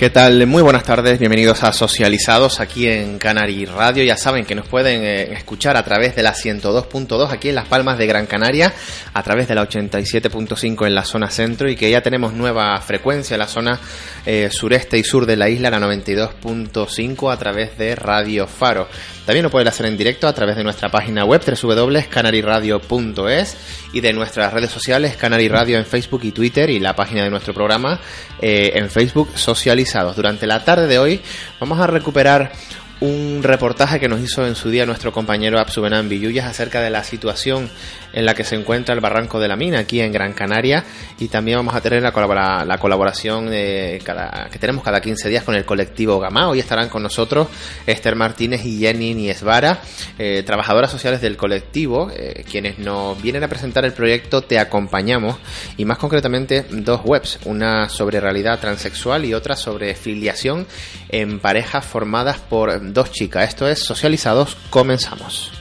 ¿Qué 0.00 0.08
tal? 0.08 0.46
Muy 0.46 0.62
buenas 0.62 0.84
tardes, 0.84 1.18
bienvenidos 1.18 1.62
a 1.62 1.74
Socializados 1.74 2.60
aquí 2.60 2.88
en 2.88 3.18
Canary 3.18 3.66
Radio. 3.66 4.02
Ya 4.02 4.16
saben 4.16 4.46
que 4.46 4.54
nos 4.54 4.66
pueden 4.66 5.04
eh, 5.04 5.34
escuchar 5.34 5.76
a 5.76 5.84
través 5.84 6.16
de 6.16 6.22
la 6.22 6.32
102.2 6.32 7.30
aquí 7.30 7.50
en 7.50 7.56
Las 7.56 7.68
Palmas 7.68 7.98
de 7.98 8.06
Gran 8.06 8.24
Canaria, 8.24 8.72
a 9.12 9.22
través 9.22 9.46
de 9.46 9.56
la 9.56 9.68
87.5 9.68 10.86
en 10.86 10.94
la 10.94 11.04
zona 11.04 11.28
centro 11.28 11.68
y 11.68 11.76
que 11.76 11.90
ya 11.90 12.00
tenemos 12.00 12.32
nueva 12.32 12.80
frecuencia 12.80 13.34
en 13.34 13.40
la 13.40 13.46
zona 13.46 13.78
eh, 14.24 14.48
sureste 14.50 14.96
y 14.96 15.04
sur 15.04 15.26
de 15.26 15.36
la 15.36 15.50
isla, 15.50 15.68
la 15.68 15.80
92.5 15.80 17.30
a 17.30 17.36
través 17.36 17.76
de 17.76 17.94
Radio 17.94 18.46
Faro. 18.46 18.88
También 19.26 19.44
lo 19.44 19.50
pueden 19.50 19.68
hacer 19.68 19.84
en 19.84 19.98
directo 19.98 20.26
a 20.26 20.32
través 20.32 20.56
de 20.56 20.64
nuestra 20.64 20.88
página 20.88 21.26
web 21.26 21.42
www.canaryradio.es 21.44 23.56
y 23.92 24.00
de 24.00 24.14
nuestras 24.14 24.50
redes 24.50 24.70
sociales 24.70 25.16
Canary 25.16 25.48
Radio 25.48 25.76
en 25.76 25.84
Facebook 25.84 26.24
y 26.24 26.32
Twitter 26.32 26.70
y 26.70 26.80
la 26.80 26.96
página 26.96 27.22
de 27.22 27.28
nuestro 27.30 27.52
programa 27.52 28.00
eh, 28.40 28.72
en 28.76 28.88
Facebook 28.88 29.32
Socializados. 29.34 29.89
Durante 29.92 30.46
la 30.46 30.62
tarde 30.64 30.86
de 30.86 31.00
hoy 31.00 31.20
vamos 31.58 31.80
a 31.80 31.86
recuperar 31.88 32.52
un 33.00 33.40
reportaje 33.42 33.98
que 33.98 34.08
nos 34.08 34.20
hizo 34.20 34.46
en 34.46 34.54
su 34.54 34.70
día 34.70 34.86
nuestro 34.86 35.10
compañero 35.10 35.58
Absubenan 35.58 36.08
Villullas 36.08 36.46
acerca 36.46 36.80
de 36.80 36.90
la 36.90 37.02
situación 37.02 37.68
en 38.12 38.24
la 38.24 38.34
que 38.34 38.44
se 38.44 38.56
encuentra 38.56 38.94
el 38.94 39.00
Barranco 39.00 39.40
de 39.40 39.48
la 39.48 39.56
Mina 39.56 39.80
aquí 39.80 40.00
en 40.00 40.12
Gran 40.12 40.32
Canaria 40.32 40.84
y 41.18 41.28
también 41.28 41.58
vamos 41.58 41.74
a 41.74 41.80
tener 41.80 42.02
la, 42.02 42.64
la 42.64 42.78
colaboración 42.78 43.50
que 43.50 44.58
tenemos 44.58 44.84
cada 44.84 45.00
15 45.00 45.28
días 45.28 45.44
con 45.44 45.54
el 45.54 45.64
colectivo 45.64 46.18
Gama. 46.18 46.48
Hoy 46.48 46.60
estarán 46.60 46.88
con 46.88 47.02
nosotros 47.02 47.48
Esther 47.86 48.16
Martínez 48.16 48.64
y 48.64 48.78
Jenny 48.78 49.14
Niesvara, 49.14 49.80
eh, 50.18 50.42
trabajadoras 50.44 50.90
sociales 50.90 51.20
del 51.20 51.36
colectivo, 51.36 52.10
eh, 52.14 52.44
quienes 52.50 52.78
nos 52.78 53.20
vienen 53.20 53.44
a 53.44 53.48
presentar 53.48 53.84
el 53.84 53.92
proyecto 53.92 54.42
Te 54.42 54.58
Acompañamos 54.58 55.36
y 55.76 55.84
más 55.84 55.98
concretamente 55.98 56.64
dos 56.70 57.00
webs, 57.04 57.38
una 57.44 57.88
sobre 57.88 58.20
realidad 58.20 58.60
transexual 58.60 59.24
y 59.24 59.34
otra 59.34 59.56
sobre 59.56 59.94
filiación 59.94 60.66
en 61.08 61.40
parejas 61.40 61.84
formadas 61.84 62.38
por 62.38 62.92
dos 62.92 63.10
chicas. 63.10 63.48
Esto 63.48 63.68
es 63.68 63.80
Socializados, 63.80 64.56
comenzamos. 64.70 65.59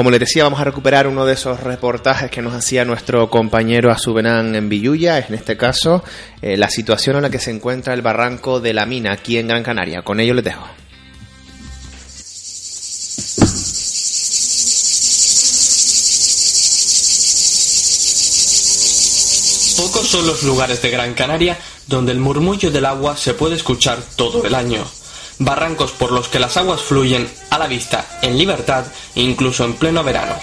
Como 0.00 0.10
les 0.10 0.20
decía, 0.20 0.44
vamos 0.44 0.60
a 0.60 0.64
recuperar 0.64 1.06
uno 1.06 1.26
de 1.26 1.34
esos 1.34 1.60
reportajes 1.60 2.30
que 2.30 2.40
nos 2.40 2.54
hacía 2.54 2.86
nuestro 2.86 3.28
compañero 3.28 3.92
Azubenán 3.92 4.54
en 4.54 4.70
Villuya, 4.70 5.18
en 5.18 5.34
este 5.34 5.58
caso, 5.58 6.02
eh, 6.40 6.56
la 6.56 6.70
situación 6.70 7.16
en 7.16 7.22
la 7.24 7.28
que 7.28 7.38
se 7.38 7.50
encuentra 7.50 7.92
el 7.92 8.00
barranco 8.00 8.60
de 8.60 8.72
la 8.72 8.86
mina 8.86 9.12
aquí 9.12 9.36
en 9.36 9.48
Gran 9.48 9.62
Canaria. 9.62 10.00
Con 10.00 10.18
ello 10.18 10.32
les 10.32 10.44
dejo. 10.44 10.66
Pocos 19.76 20.08
son 20.08 20.26
los 20.26 20.42
lugares 20.44 20.80
de 20.80 20.90
Gran 20.92 21.12
Canaria 21.12 21.58
donde 21.88 22.12
el 22.12 22.20
murmullo 22.20 22.70
del 22.70 22.86
agua 22.86 23.18
se 23.18 23.34
puede 23.34 23.56
escuchar 23.56 23.98
todo 24.16 24.46
el 24.46 24.54
año. 24.54 24.82
Barrancos 25.40 25.92
por 25.92 26.12
los 26.12 26.28
que 26.28 26.38
las 26.38 26.58
aguas 26.58 26.82
fluyen 26.82 27.26
a 27.48 27.58
la 27.58 27.66
vista, 27.66 28.06
en 28.20 28.36
libertad, 28.36 28.84
incluso 29.14 29.64
en 29.64 29.72
pleno 29.72 30.04
verano. 30.04 30.34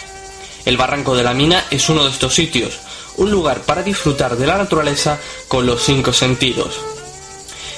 El 0.65 0.75
Barranco 0.75 1.15
de 1.15 1.21
la 1.21 1.35
Mina 1.35 1.65
es 1.69 1.87
uno 1.89 2.03
de 2.03 2.09
estos 2.09 2.33
sitios, 2.33 2.79
un 3.17 3.29
lugar 3.29 3.61
para 3.61 3.83
disfrutar 3.83 4.37
de 4.37 4.47
la 4.47 4.57
naturaleza 4.57 5.19
con 5.47 5.67
los 5.67 5.83
cinco 5.83 6.13
sentidos. 6.13 6.79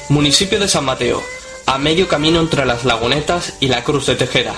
Municipio 0.08 0.62
de 0.62 0.70
San 0.70 0.86
Mateo, 0.86 1.22
a 1.66 1.78
medio 1.78 2.08
camino 2.08 2.40
entre 2.40 2.66
las 2.66 2.86
lagunetas 2.86 3.54
y 3.60 3.68
la 3.68 3.84
Cruz 3.84 4.06
de 4.06 4.16
Tejera, 4.16 4.56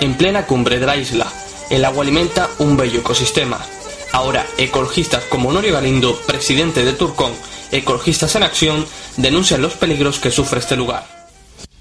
en 0.00 0.16
plena 0.16 0.46
cumbre 0.46 0.80
de 0.80 0.86
la 0.86 0.96
isla. 0.96 1.28
El 1.70 1.84
agua 1.84 2.02
alimenta 2.02 2.50
un 2.58 2.76
bello 2.76 2.98
ecosistema. 2.98 3.64
Ahora, 4.10 4.44
ecologistas 4.58 5.22
como 5.26 5.50
Honorio 5.50 5.74
Galindo, 5.74 6.20
presidente 6.26 6.84
de 6.84 6.92
Turcón, 6.92 7.34
Ecologistas 7.70 8.34
en 8.34 8.42
Acción, 8.42 8.84
denuncian 9.16 9.62
los 9.62 9.74
peligros 9.74 10.18
que 10.18 10.32
sufre 10.32 10.58
este 10.58 10.74
lugar. 10.74 11.19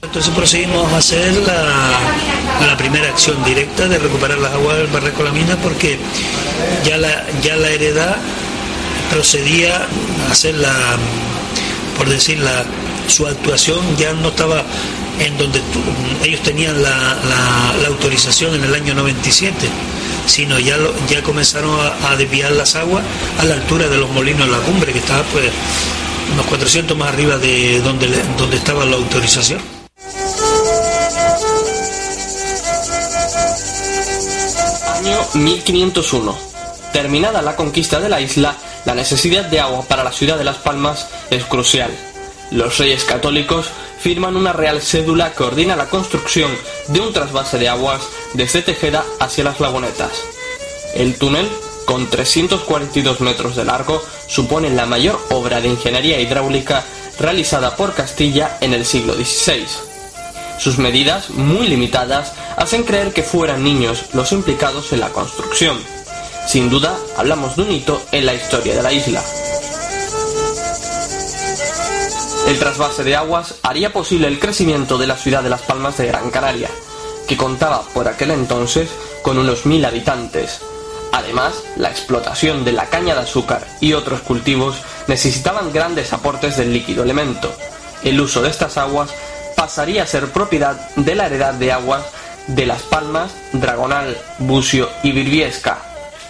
Entonces 0.01 0.33
proseguimos 0.33 0.91
a 0.91 0.97
hacer 0.97 1.33
la, 1.45 2.77
primera 2.77 3.09
acción 3.09 3.43
directa 3.43 3.87
de 3.87 3.99
recuperar 3.99 4.39
las 4.39 4.53
aguas 4.53 4.77
del 4.77 4.87
Barranco 4.87 5.23
La 5.23 5.31
Mina 5.31 5.55
porque 5.57 5.99
ya 6.85 6.97
la, 6.97 7.25
ya 7.43 7.55
la 7.57 7.69
heredad 7.69 8.15
procedía 9.11 9.85
a 10.27 10.31
hacer 10.31 10.55
la, 10.55 10.97
por 11.97 12.09
decir, 12.09 12.39
la, 12.39 12.63
su 13.07 13.27
actuación 13.27 13.79
ya 13.97 14.13
no 14.13 14.29
estaba 14.29 14.63
en 15.19 15.37
donde 15.37 15.61
ellos 16.23 16.41
tenían 16.41 16.81
la, 16.81 17.15
la, 17.79 17.87
autorización 17.87 18.55
en 18.55 18.63
el 18.63 18.73
año 18.73 18.93
97 18.95 19.53
sino 20.25 20.59
ya, 20.59 20.77
ya 21.09 21.21
comenzaron 21.21 21.77
a, 22.07 22.15
desviar 22.15 22.51
las 22.53 22.75
aguas 22.75 23.03
a 23.39 23.43
la 23.45 23.55
altura 23.55 23.87
de 23.87 23.97
los 23.97 24.09
molinos 24.11 24.47
en 24.47 24.51
la 24.51 24.59
cumbre, 24.59 24.91
que 24.91 24.99
estaba 24.99 25.23
pues 25.23 25.51
unos 26.33 26.45
400 26.45 26.97
más 26.97 27.09
arriba 27.09 27.37
de 27.37 27.79
donde, 27.81 28.07
donde 28.37 28.57
estaba 28.57 28.85
la 28.85 28.95
autorización. 28.95 29.78
Año 34.99 35.17
1501. 35.33 36.37
Terminada 36.91 37.41
la 37.41 37.55
conquista 37.55 38.01
de 38.01 38.09
la 38.09 38.19
isla, 38.19 38.57
la 38.83 38.95
necesidad 38.95 39.45
de 39.45 39.61
agua 39.61 39.85
para 39.87 40.03
la 40.03 40.11
ciudad 40.11 40.37
de 40.37 40.43
Las 40.43 40.57
Palmas 40.57 41.07
es 41.29 41.45
crucial. 41.45 41.89
Los 42.51 42.77
reyes 42.79 43.05
católicos 43.05 43.67
firman 44.01 44.35
una 44.35 44.51
real 44.51 44.81
cédula 44.81 45.31
que 45.31 45.43
ordena 45.43 45.77
la 45.77 45.89
construcción 45.89 46.51
de 46.89 46.99
un 46.99 47.13
trasvase 47.13 47.57
de 47.57 47.69
aguas 47.69 48.01
desde 48.33 48.61
Tejeda 48.61 49.05
hacia 49.21 49.45
las 49.45 49.61
lagunetas. 49.61 50.11
El 50.93 51.17
túnel, 51.17 51.47
con 51.85 52.09
342 52.09 53.21
metros 53.21 53.55
de 53.55 53.63
largo, 53.63 54.03
supone 54.27 54.69
la 54.69 54.85
mayor 54.85 55.17
obra 55.29 55.61
de 55.61 55.69
ingeniería 55.69 56.19
hidráulica 56.19 56.83
realizada 57.17 57.77
por 57.77 57.93
Castilla 57.93 58.57
en 58.59 58.73
el 58.73 58.85
siglo 58.85 59.13
XVI. 59.13 59.88
Sus 60.59 60.77
medidas, 60.77 61.29
muy 61.29 61.67
limitadas, 61.67 62.33
hacen 62.57 62.83
creer 62.83 63.13
que 63.13 63.23
fueran 63.23 63.63
niños 63.63 64.05
los 64.13 64.33
implicados 64.33 64.91
en 64.91 64.99
la 64.99 65.09
construcción. 65.09 65.77
Sin 66.47 66.69
duda, 66.69 66.97
hablamos 67.15 67.55
de 67.55 67.61
un 67.61 67.71
hito 67.71 68.01
en 68.11 68.25
la 68.25 68.33
historia 68.33 68.75
de 68.75 68.83
la 68.83 68.91
isla. 68.91 69.23
El 72.47 72.59
trasvase 72.59 73.05
de 73.05 73.15
aguas 73.15 73.55
haría 73.63 73.93
posible 73.93 74.27
el 74.27 74.39
crecimiento 74.39 74.97
de 74.97 75.07
la 75.07 75.15
ciudad 75.15 75.43
de 75.43 75.49
Las 75.49 75.61
Palmas 75.61 75.97
de 75.97 76.07
Gran 76.07 76.29
Canaria, 76.29 76.69
que 77.25 77.37
contaba 77.37 77.81
por 77.93 78.09
aquel 78.09 78.31
entonces 78.31 78.89
con 79.21 79.37
unos 79.37 79.65
mil 79.65 79.85
habitantes. 79.85 80.59
Además, 81.13 81.53
la 81.77 81.89
explotación 81.89 82.65
de 82.65 82.73
la 82.73 82.87
caña 82.87 83.15
de 83.15 83.21
azúcar 83.21 83.65
y 83.79 83.93
otros 83.93 84.21
cultivos 84.21 84.75
necesitaban 85.07 85.71
grandes 85.71 86.11
aportes 86.11 86.57
del 86.57 86.73
líquido 86.73 87.03
elemento. 87.03 87.49
El 88.03 88.19
uso 88.19 88.41
de 88.41 88.49
estas 88.49 88.77
aguas 88.77 89.09
pasaría 89.59 90.03
a 90.03 90.07
ser 90.07 90.31
propiedad 90.31 90.79
de 90.95 91.15
la 91.15 91.25
heredad 91.25 91.53
de 91.53 91.73
aguas 91.73 92.05
de 92.47 92.65
Las 92.65 92.81
Palmas, 92.83 93.31
Dragonal, 93.51 94.17
Bucio 94.37 94.89
y 95.03 95.11
Virviesca. 95.11 95.79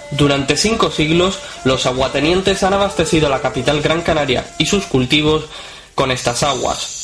Durante 0.09 0.57
cinco 0.57 0.89
siglos, 0.89 1.37
los 1.63 1.85
aguatenientes 1.85 2.63
han 2.63 2.73
abastecido 2.73 3.29
la 3.29 3.39
capital 3.39 3.83
Gran 3.83 4.01
Canaria 4.01 4.51
y 4.57 4.65
sus 4.65 4.87
cultivos 4.87 5.45
con 5.93 6.09
estas 6.09 6.41
aguas. 6.41 6.95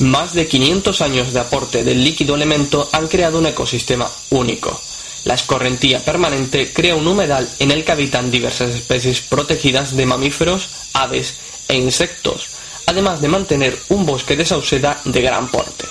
Más 0.00 0.34
de 0.34 0.48
500 0.48 1.02
años 1.02 1.32
de 1.32 1.38
aporte 1.38 1.84
del 1.84 2.02
líquido 2.02 2.34
elemento 2.34 2.88
han 2.90 3.06
creado 3.06 3.38
un 3.38 3.46
ecosistema 3.46 4.10
único. 4.30 4.89
La 5.24 5.34
escorrentía 5.34 6.00
permanente 6.00 6.72
crea 6.72 6.96
un 6.96 7.06
humedal 7.06 7.48
en 7.58 7.70
el 7.70 7.84
que 7.84 7.92
habitan 7.92 8.30
diversas 8.30 8.74
especies 8.74 9.20
protegidas 9.20 9.96
de 9.96 10.06
mamíferos, 10.06 10.68
aves 10.94 11.34
e 11.68 11.76
insectos, 11.76 12.48
además 12.86 13.20
de 13.20 13.28
mantener 13.28 13.78
un 13.90 14.06
bosque 14.06 14.36
de 14.36 14.46
sauceda 14.46 15.00
de 15.04 15.20
gran 15.20 15.48
porte. 15.48 15.84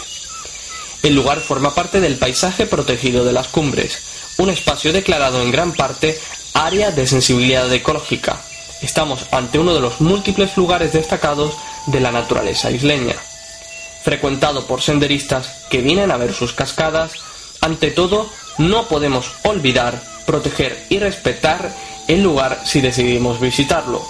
El 1.03 1.15
lugar 1.15 1.39
forma 1.39 1.73
parte 1.73 2.01
del 2.01 2.17
paisaje 2.17 2.65
protegido 2.65 3.23
de 3.23 3.31
las 3.31 3.47
cumbres, 3.47 3.99
un 4.37 4.49
espacio 4.49 4.91
declarado 4.91 5.41
en 5.41 5.51
gran 5.51 5.73
parte 5.73 6.19
área 6.53 6.91
de 6.91 7.07
sensibilidad 7.07 7.71
ecológica. 7.71 8.41
Estamos 8.81 9.25
ante 9.31 9.59
uno 9.59 9.73
de 9.73 9.79
los 9.79 10.01
múltiples 10.01 10.57
lugares 10.57 10.93
destacados 10.93 11.53
de 11.87 11.99
la 11.99 12.11
naturaleza 12.11 12.71
isleña. 12.71 13.15
Frecuentado 14.03 14.65
por 14.65 14.81
senderistas 14.81 15.51
que 15.69 15.81
vienen 15.81 16.11
a 16.11 16.17
ver 16.17 16.33
sus 16.33 16.53
cascadas, 16.53 17.11
ante 17.61 17.91
todo 17.91 18.29
no 18.59 18.87
podemos 18.87 19.31
olvidar, 19.43 19.99
proteger 20.25 20.77
y 20.89 20.99
respetar 20.99 21.73
el 22.07 22.21
lugar 22.21 22.61
si 22.65 22.81
decidimos 22.81 23.39
visitarlo. 23.39 24.03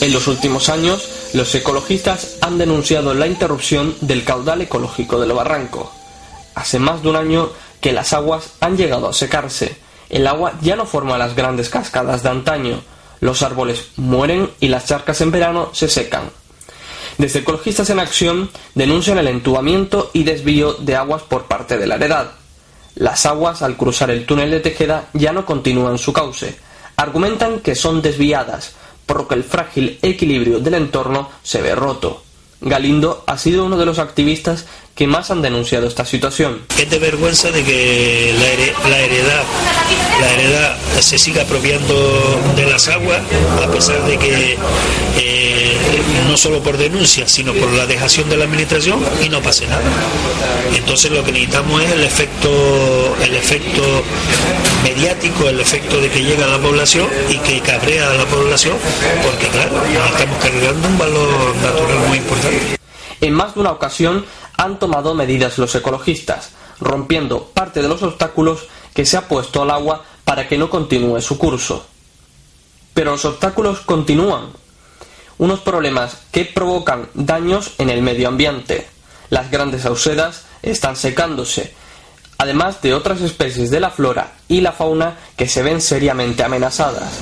En 0.00 0.12
los 0.12 0.26
últimos 0.26 0.68
años, 0.68 1.08
los 1.32 1.54
ecologistas 1.54 2.36
han 2.42 2.58
denunciado 2.58 3.14
la 3.14 3.26
interrupción 3.26 3.94
del 4.02 4.24
caudal 4.24 4.60
ecológico 4.60 5.18
del 5.18 5.32
barranco. 5.32 5.90
Hace 6.54 6.78
más 6.78 7.02
de 7.02 7.08
un 7.08 7.16
año 7.16 7.50
que 7.80 7.92
las 7.92 8.12
aguas 8.12 8.50
han 8.60 8.76
llegado 8.76 9.08
a 9.08 9.12
secarse 9.12 9.76
El 10.10 10.26
agua 10.26 10.52
ya 10.60 10.76
no 10.76 10.86
forma 10.86 11.18
las 11.18 11.34
grandes 11.34 11.70
cascadas 11.70 12.22
de 12.22 12.28
antaño, 12.28 12.82
los 13.20 13.42
árboles 13.42 13.88
mueren 13.96 14.50
y 14.60 14.68
las 14.68 14.86
charcas 14.86 15.20
en 15.22 15.30
verano 15.30 15.70
se 15.72 15.88
secan. 15.88 16.30
Desde 17.18 17.40
Ecologistas 17.40 17.90
en 17.90 18.00
Acción 18.00 18.50
denuncian 18.74 19.18
el 19.18 19.28
entubamiento 19.28 20.10
y 20.12 20.24
desvío 20.24 20.74
de 20.74 20.96
aguas 20.96 21.22
por 21.22 21.44
parte 21.44 21.78
de 21.78 21.86
la 21.86 21.94
heredad. 21.96 22.32
Las 22.96 23.26
aguas 23.26 23.62
al 23.62 23.76
cruzar 23.76 24.10
el 24.10 24.26
túnel 24.26 24.50
de 24.50 24.60
Tejeda 24.60 25.08
ya 25.12 25.32
no 25.32 25.44
continúan 25.46 25.98
su 25.98 26.12
cauce. 26.12 26.56
Argumentan 26.96 27.60
que 27.60 27.74
son 27.74 28.02
desviadas, 28.02 28.74
por 29.06 29.18
lo 29.18 29.28
que 29.28 29.34
el 29.34 29.44
frágil 29.44 29.98
equilibrio 30.02 30.60
del 30.60 30.74
entorno 30.74 31.30
se 31.42 31.60
ve 31.60 31.74
roto. 31.74 32.22
Galindo 32.60 33.24
ha 33.26 33.36
sido 33.36 33.66
uno 33.66 33.76
de 33.76 33.84
los 33.84 33.98
activistas 33.98 34.64
que 34.94 35.06
más 35.06 35.30
han 35.30 35.42
denunciado 35.42 35.86
esta 35.86 36.04
situación. 36.04 36.62
Es 36.78 36.88
de 36.88 36.98
vergüenza 36.98 37.50
de 37.50 37.62
que 37.64 38.32
la, 38.88 38.98
heredad, 39.00 40.76
se 41.00 41.18
siga 41.18 41.42
apropiando 41.42 42.40
de 42.56 42.64
las 42.66 42.88
aguas, 42.88 43.20
a 43.62 43.70
pesar 43.70 44.02
de 44.04 44.18
que 44.18 44.56
eh, 45.18 45.63
no 46.28 46.36
solo 46.36 46.62
por 46.62 46.76
denuncia, 46.76 47.28
sino 47.28 47.52
por 47.52 47.70
la 47.72 47.86
dejación 47.86 48.28
de 48.28 48.36
la 48.36 48.44
administración 48.44 49.02
y 49.24 49.28
no 49.28 49.40
pase 49.42 49.66
nada. 49.66 49.82
Entonces 50.74 51.10
lo 51.10 51.24
que 51.24 51.32
necesitamos 51.32 51.82
es 51.82 51.92
el 51.92 52.04
efecto, 52.04 53.16
el 53.22 53.34
efecto 53.34 53.82
mediático, 54.82 55.48
el 55.48 55.60
efecto 55.60 56.00
de 56.00 56.10
que 56.10 56.22
llega 56.22 56.44
a 56.44 56.48
la 56.48 56.58
población 56.58 57.08
y 57.28 57.38
que 57.38 57.60
cabrea 57.60 58.10
a 58.10 58.14
la 58.14 58.24
población, 58.26 58.76
porque 59.24 59.48
claro, 59.48 59.82
estamos 60.10 60.38
cargando 60.42 60.88
un 60.88 60.98
valor 60.98 61.56
natural 61.56 62.08
muy 62.08 62.18
importante. 62.18 62.78
En 63.20 63.32
más 63.32 63.54
de 63.54 63.60
una 63.60 63.72
ocasión 63.72 64.24
han 64.56 64.78
tomado 64.78 65.14
medidas 65.14 65.58
los 65.58 65.74
ecologistas, 65.74 66.50
rompiendo 66.80 67.44
parte 67.54 67.82
de 67.82 67.88
los 67.88 68.02
obstáculos 68.02 68.66
que 68.94 69.06
se 69.06 69.16
ha 69.16 69.28
puesto 69.28 69.62
al 69.62 69.70
agua 69.70 70.04
para 70.24 70.48
que 70.48 70.58
no 70.58 70.70
continúe 70.70 71.20
su 71.20 71.38
curso. 71.38 71.86
Pero 72.94 73.12
los 73.12 73.24
obstáculos 73.24 73.80
continúan. 73.80 74.48
Unos 75.38 75.60
problemas 75.60 76.18
que 76.32 76.44
provocan 76.44 77.08
daños 77.14 77.72
en 77.78 77.90
el 77.90 78.02
medio 78.02 78.28
ambiente. 78.28 78.86
Las 79.30 79.50
grandes 79.50 79.82
saucedas 79.82 80.42
están 80.62 80.96
secándose, 80.96 81.74
además 82.38 82.82
de 82.82 82.94
otras 82.94 83.20
especies 83.20 83.70
de 83.70 83.80
la 83.80 83.90
flora 83.90 84.32
y 84.48 84.60
la 84.60 84.72
fauna 84.72 85.16
que 85.36 85.48
se 85.48 85.62
ven 85.62 85.80
seriamente 85.80 86.44
amenazadas. 86.44 87.12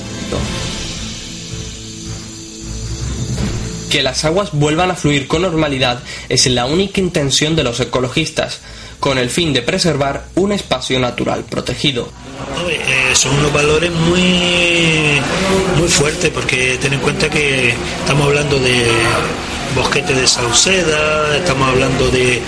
que 3.93 4.03
las 4.03 4.25
aguas 4.25 4.53
vuelvan 4.53 4.91
a 4.91 4.95
fluir 4.95 5.29
con 5.29 5.43
normalidad 5.43 6.01
es 6.31 6.47
la 6.47 6.65
única 6.65 6.99
intención 6.99 7.55
de 7.55 7.63
los 7.63 7.79
ecologistas, 7.79 8.61
con 9.01 9.19
el 9.19 9.29
fin 9.29 9.53
de 9.53 9.61
preservar 9.61 10.25
un 10.35 10.51
espacio 10.53 10.99
natural 10.99 11.45
protegido. 11.45 12.09
Eh, 12.69 13.15
son 13.15 13.39
unos 13.39 13.53
valores 13.53 13.91
muy, 13.91 15.21
muy 15.79 15.89
fuertes 15.89 16.31
porque 16.31 16.79
ten 16.81 16.93
en 16.95 17.01
cuenta 17.01 17.29
que 17.29 17.75
estamos 18.01 18.27
hablando 18.27 18.59
de 18.59 18.85
bosquete 19.75 20.15
de 20.15 20.27
sauceda, 20.27 21.37
estamos 21.37 21.69
hablando 21.69 22.09
de, 22.09 22.41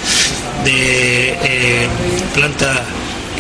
de 0.64 1.36
eh, 1.42 1.88
plantas 2.34 2.80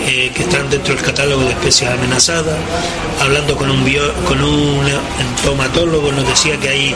eh, 0.06 0.30
que 0.34 0.42
están 0.42 0.68
dentro 0.68 0.94
del 0.94 1.02
catálogo 1.02 1.44
de 1.44 1.50
especies 1.50 1.90
amenazadas. 1.90 2.56
Hablando 3.20 3.56
con 3.56 3.70
un, 3.70 3.82
con 4.26 4.42
un 4.42 4.86
entomatólogo 5.20 6.12
nos 6.12 6.26
decía 6.26 6.58
que 6.58 6.68
hay 6.68 6.94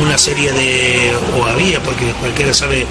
una 0.00 0.16
serie 0.16 0.52
de, 0.52 1.12
o 1.38 1.44
había, 1.44 1.82
porque 1.82 2.06
cualquiera 2.20 2.54
sabe, 2.54 2.86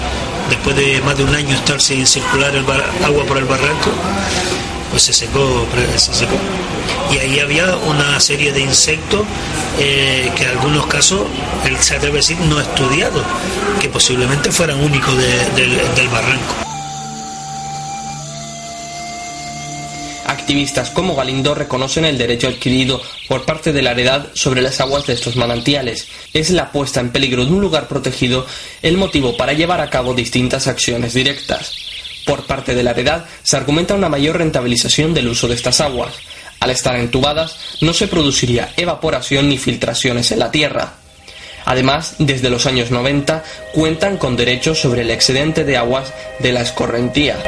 después 0.50 0.76
de 0.76 1.00
más 1.00 1.16
de 1.16 1.24
un 1.24 1.34
año 1.34 1.54
estar 1.54 1.80
sin 1.80 2.06
circular 2.06 2.54
el 2.54 2.64
agua 3.04 3.24
por 3.24 3.38
el 3.38 3.44
barranco, 3.44 3.90
pues 4.90 5.02
se 5.02 5.12
secó, 5.12 5.66
se 5.96 6.14
secó. 6.14 6.36
Y 7.12 7.18
ahí 7.18 7.40
había 7.40 7.76
una 7.76 8.18
serie 8.20 8.52
de 8.52 8.60
insectos 8.60 9.26
eh, 9.78 10.30
que 10.36 10.44
en 10.44 10.50
algunos 10.50 10.86
casos, 10.86 11.22
él 11.64 11.76
se 11.78 11.96
atreve 11.96 12.14
a 12.14 12.20
decir, 12.20 12.38
no 12.40 12.60
estudiados, 12.60 13.22
que 13.80 13.88
posiblemente 13.88 14.50
fueran 14.50 14.80
únicos 14.80 15.16
del 15.16 16.08
barranco. 16.08 16.66
Activistas 20.26 20.90
como 20.90 21.14
Galindo 21.14 21.54
reconocen 21.54 22.04
el 22.04 22.18
derecho 22.18 22.48
adquirido 22.48 23.00
por 23.28 23.44
parte 23.44 23.72
de 23.72 23.82
la 23.82 23.92
heredad 23.92 24.26
sobre 24.34 24.60
las 24.60 24.80
aguas 24.80 25.06
de 25.06 25.12
estos 25.12 25.36
manantiales. 25.36 26.08
Es 26.32 26.50
la 26.50 26.72
puesta 26.72 27.00
en 27.00 27.10
peligro 27.10 27.44
de 27.44 27.52
un 27.52 27.60
lugar 27.60 27.86
protegido 27.86 28.44
el 28.82 28.96
motivo 28.96 29.36
para 29.36 29.52
llevar 29.52 29.80
a 29.80 29.88
cabo 29.88 30.14
distintas 30.14 30.66
acciones 30.66 31.14
directas. 31.14 31.85
Por 32.26 32.44
parte 32.44 32.74
de 32.74 32.82
la 32.82 32.90
heredad 32.90 33.24
se 33.42 33.56
argumenta 33.56 33.94
una 33.94 34.08
mayor 34.08 34.36
rentabilización 34.36 35.14
del 35.14 35.28
uso 35.28 35.48
de 35.48 35.54
estas 35.54 35.80
aguas. 35.80 36.12
Al 36.58 36.70
estar 36.70 36.96
entubadas 36.96 37.56
no 37.80 37.94
se 37.94 38.08
produciría 38.08 38.72
evaporación 38.76 39.48
ni 39.48 39.58
filtraciones 39.58 40.32
en 40.32 40.40
la 40.40 40.50
tierra. 40.50 40.94
Además, 41.64 42.16
desde 42.18 42.50
los 42.50 42.66
años 42.66 42.90
90 42.90 43.44
cuentan 43.72 44.18
con 44.18 44.36
derechos 44.36 44.80
sobre 44.80 45.02
el 45.02 45.10
excedente 45.10 45.64
de 45.64 45.76
aguas 45.76 46.12
de 46.40 46.52
la 46.52 46.62
escorrentía. 46.62 47.38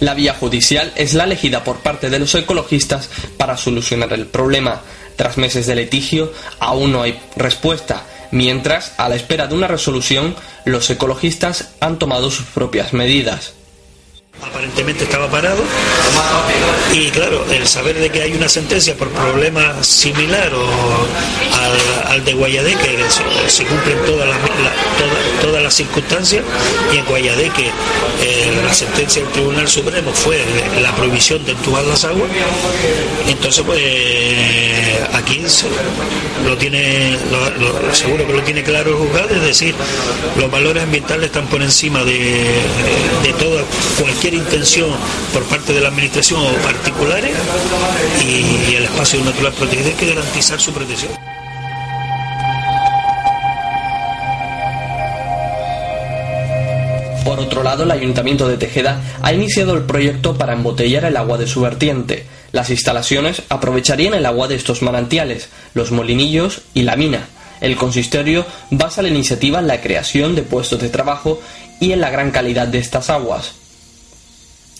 La 0.00 0.14
vía 0.14 0.34
judicial 0.34 0.92
es 0.96 1.14
la 1.14 1.24
elegida 1.24 1.64
por 1.64 1.78
parte 1.78 2.10
de 2.10 2.18
los 2.18 2.34
ecologistas 2.34 3.10
para 3.36 3.56
solucionar 3.56 4.12
el 4.12 4.26
problema. 4.26 4.82
Tras 5.16 5.38
meses 5.38 5.66
de 5.66 5.76
litigio, 5.76 6.32
aún 6.58 6.92
no 6.92 7.02
hay 7.02 7.18
respuesta, 7.36 8.02
mientras, 8.34 8.92
a 8.98 9.08
la 9.08 9.14
espera 9.14 9.46
de 9.46 9.54
una 9.54 9.68
resolución, 9.68 10.36
los 10.66 10.90
ecologistas 10.90 11.70
han 11.80 11.98
tomado 11.98 12.30
sus 12.30 12.46
propias 12.46 12.92
medidas 12.92 13.54
aparentemente 14.42 15.04
estaba 15.04 15.28
parado. 15.28 15.62
Y 16.92 17.10
claro, 17.10 17.44
el 17.50 17.66
saber 17.66 17.98
de 17.98 18.10
que 18.10 18.22
hay 18.22 18.32
una 18.32 18.48
sentencia 18.48 18.94
por 18.94 19.08
problema 19.10 19.82
similar 19.82 20.52
o 20.54 20.66
al, 22.10 22.24
de 22.24 22.34
Guayadeque, 22.34 22.98
se, 23.08 23.50
se 23.50 23.64
cumplen 23.64 23.98
todas 24.06 24.28
las, 24.28 24.38
todas 25.40 25.62
las 25.62 25.74
circunstancias 25.74 26.42
y 26.92 26.98
en 26.98 27.04
Guayadeque 27.04 27.70
eh, 28.22 28.60
la 28.64 28.72
sentencia 28.72 29.22
del 29.22 29.32
Tribunal 29.32 29.68
Supremo 29.68 30.12
fue 30.12 30.40
la 30.80 30.94
prohibición 30.94 31.44
de 31.44 31.52
entubar 31.52 31.84
las 31.84 32.04
aguas, 32.04 32.30
entonces 33.28 33.64
pues 33.64 33.80
aquí 35.12 35.42
lo 36.46 36.56
tiene, 36.56 37.18
seguro 37.92 38.26
que 38.26 38.32
lo 38.32 38.42
tiene 38.42 38.62
claro 38.62 38.90
el 38.90 38.96
juzgado, 38.96 39.34
es 39.34 39.42
decir, 39.42 39.74
los 40.38 40.50
valores 40.50 40.82
ambientales 40.82 41.26
están 41.26 41.46
por 41.46 41.60
encima 41.62 42.04
de, 42.04 42.44
de 43.22 43.32
toda 43.38 43.62
cualquier 44.00 44.23
intención 44.32 44.90
por 45.32 45.42
parte 45.44 45.74
de 45.74 45.80
la 45.80 45.88
administración 45.88 46.40
o 46.40 46.52
particulares 46.62 47.32
y 48.24 48.74
el 48.74 48.84
espacio 48.84 49.22
natural 49.22 49.52
protegido 49.52 49.88
hay 49.88 49.94
que 49.94 50.06
garantizar 50.06 50.58
su 50.58 50.72
protección. 50.72 51.12
Por 57.24 57.40
otro 57.40 57.62
lado, 57.62 57.82
el 57.82 57.90
Ayuntamiento 57.90 58.48
de 58.48 58.56
Tejeda 58.56 59.00
ha 59.20 59.32
iniciado 59.32 59.74
el 59.74 59.82
proyecto 59.82 60.38
para 60.38 60.52
embotellar 60.52 61.04
el 61.04 61.16
agua 61.16 61.36
de 61.36 61.46
su 61.46 61.60
vertiente. 61.60 62.26
Las 62.52 62.70
instalaciones 62.70 63.42
aprovecharían 63.48 64.14
el 64.14 64.26
agua 64.26 64.46
de 64.46 64.54
estos 64.54 64.82
manantiales, 64.82 65.48
los 65.74 65.90
molinillos 65.90 66.62
y 66.74 66.82
la 66.82 66.96
mina. 66.96 67.26
El 67.60 67.76
consistorio 67.76 68.46
basa 68.70 69.02
la 69.02 69.08
iniciativa 69.08 69.58
en 69.58 69.66
la 69.66 69.80
creación 69.80 70.34
de 70.34 70.42
puestos 70.42 70.80
de 70.80 70.90
trabajo 70.90 71.40
y 71.80 71.92
en 71.92 72.00
la 72.00 72.10
gran 72.10 72.30
calidad 72.30 72.68
de 72.68 72.78
estas 72.78 73.10
aguas. 73.10 73.63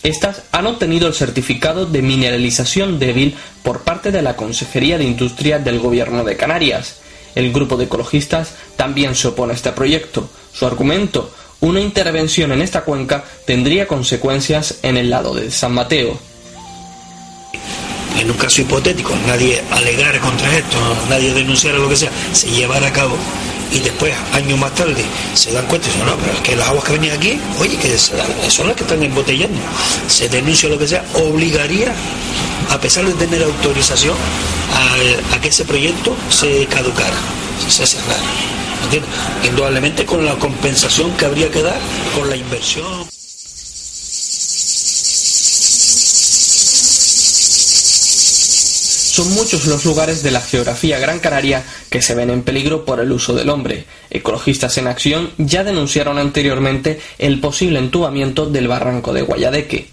Estas 0.05 0.43
han 0.53 0.67
obtenido 0.67 1.09
el 1.09 1.15
certificado 1.15 1.87
de 1.87 2.03
mineralización 2.03 2.99
débil 2.99 3.37
por 3.63 3.85
parte 3.85 4.13
de 4.13 4.21
la 4.21 4.37
Consejería 4.37 4.99
de 4.99 5.05
Industria 5.05 5.59
del 5.59 5.81
Gobierno 5.81 6.25
de 6.25 6.37
Canarias. 6.37 6.97
El 7.35 7.55
grupo 7.55 7.79
de 7.79 7.87
ecologistas 7.87 8.51
también 8.77 9.15
se 9.15 9.29
opone 9.29 9.55
a 9.55 9.57
este 9.57 9.73
proyecto. 9.73 10.29
Su 10.53 10.67
argumento, 10.67 11.33
una 11.61 11.81
intervención 11.81 12.53
en 12.53 12.61
esta 12.61 12.83
cuenca 12.83 13.25
tendría 13.47 13.89
consecuencias 13.89 14.77
en 14.83 14.99
el 14.99 15.09
lado 15.09 15.35
de 15.35 15.51
San 15.51 15.73
Mateo. 15.73 16.19
En 18.21 18.31
un 18.31 18.37
caso 18.37 18.61
hipotético, 18.61 19.15
nadie 19.27 19.63
alegara 19.71 20.21
contra 20.21 20.55
esto, 20.55 20.77
nadie 21.09 21.33
denunciara 21.33 21.79
lo 21.79 21.89
que 21.89 21.97
sea, 21.97 22.11
se 22.33 22.51
llevara 22.51 22.89
a 22.89 22.93
cabo 22.93 23.17
y 23.73 23.81
después, 23.81 24.13
años 24.33 24.59
más 24.59 24.75
tarde, 24.75 25.05
se 25.35 25.53
dan 25.53 25.67
cuenta 25.67 25.89
y 25.89 25.91
dicen, 25.91 26.07
no, 26.07 26.17
pero 26.17 26.33
es 26.33 26.41
que 26.41 26.57
las 26.57 26.69
aguas 26.69 26.85
que 26.85 26.93
venían 26.93 27.17
aquí, 27.17 27.39
oye, 27.61 27.77
que 27.77 27.99
son 27.99 28.67
las 28.67 28.77
que 28.77 28.83
están 28.83 29.03
embotellando. 29.03 29.59
Se 30.07 30.29
denuncia 30.29 30.69
lo 30.69 30.79
que 30.79 30.87
sea, 30.87 31.05
obligaría, 31.15 31.93
a 32.71 32.81
pesar 32.81 33.05
de 33.05 33.13
tener 33.15 33.43
autorización, 33.43 34.15
a, 35.33 35.41
que 35.41 35.49
ese 35.49 35.65
proyecto 35.65 36.17
se 36.31 36.67
caducara, 36.67 37.17
se 37.69 37.87
cerrara. 37.87 38.21
¿Entiendes? 38.85 39.11
Indudablemente 39.45 40.05
con 40.05 40.25
la 40.25 40.35
compensación 40.35 41.11
que 41.17 41.25
habría 41.27 41.51
que 41.51 41.63
dar 41.63 41.79
por 42.15 42.27
la 42.27 42.37
inversión. 42.37 43.14
Son 49.15 49.33
muchos 49.33 49.67
los 49.67 49.85
lugares 49.85 50.25
de 50.25 50.33
la 50.33 50.41
geografía 50.41 50.99
Gran 50.99 51.21
Canaria 51.21 51.63
que 51.89 52.03
se 52.03 52.17
ven 52.17 52.31
en 52.31 52.43
peligro 52.43 52.85
por 52.85 52.99
el 52.99 53.13
uso 53.13 53.33
del 53.33 53.49
hombre. 53.49 53.85
Ecologistas 54.11 54.77
en 54.79 54.89
Acción 54.89 55.31
ya 55.39 55.63
denunciaron 55.63 56.19
anteriormente 56.19 56.99
el 57.19 57.39
posible 57.39 57.79
entubamiento 57.79 58.47
del 58.47 58.67
barranco 58.67 59.13
de 59.13 59.23
Guayadeque. 59.23 59.89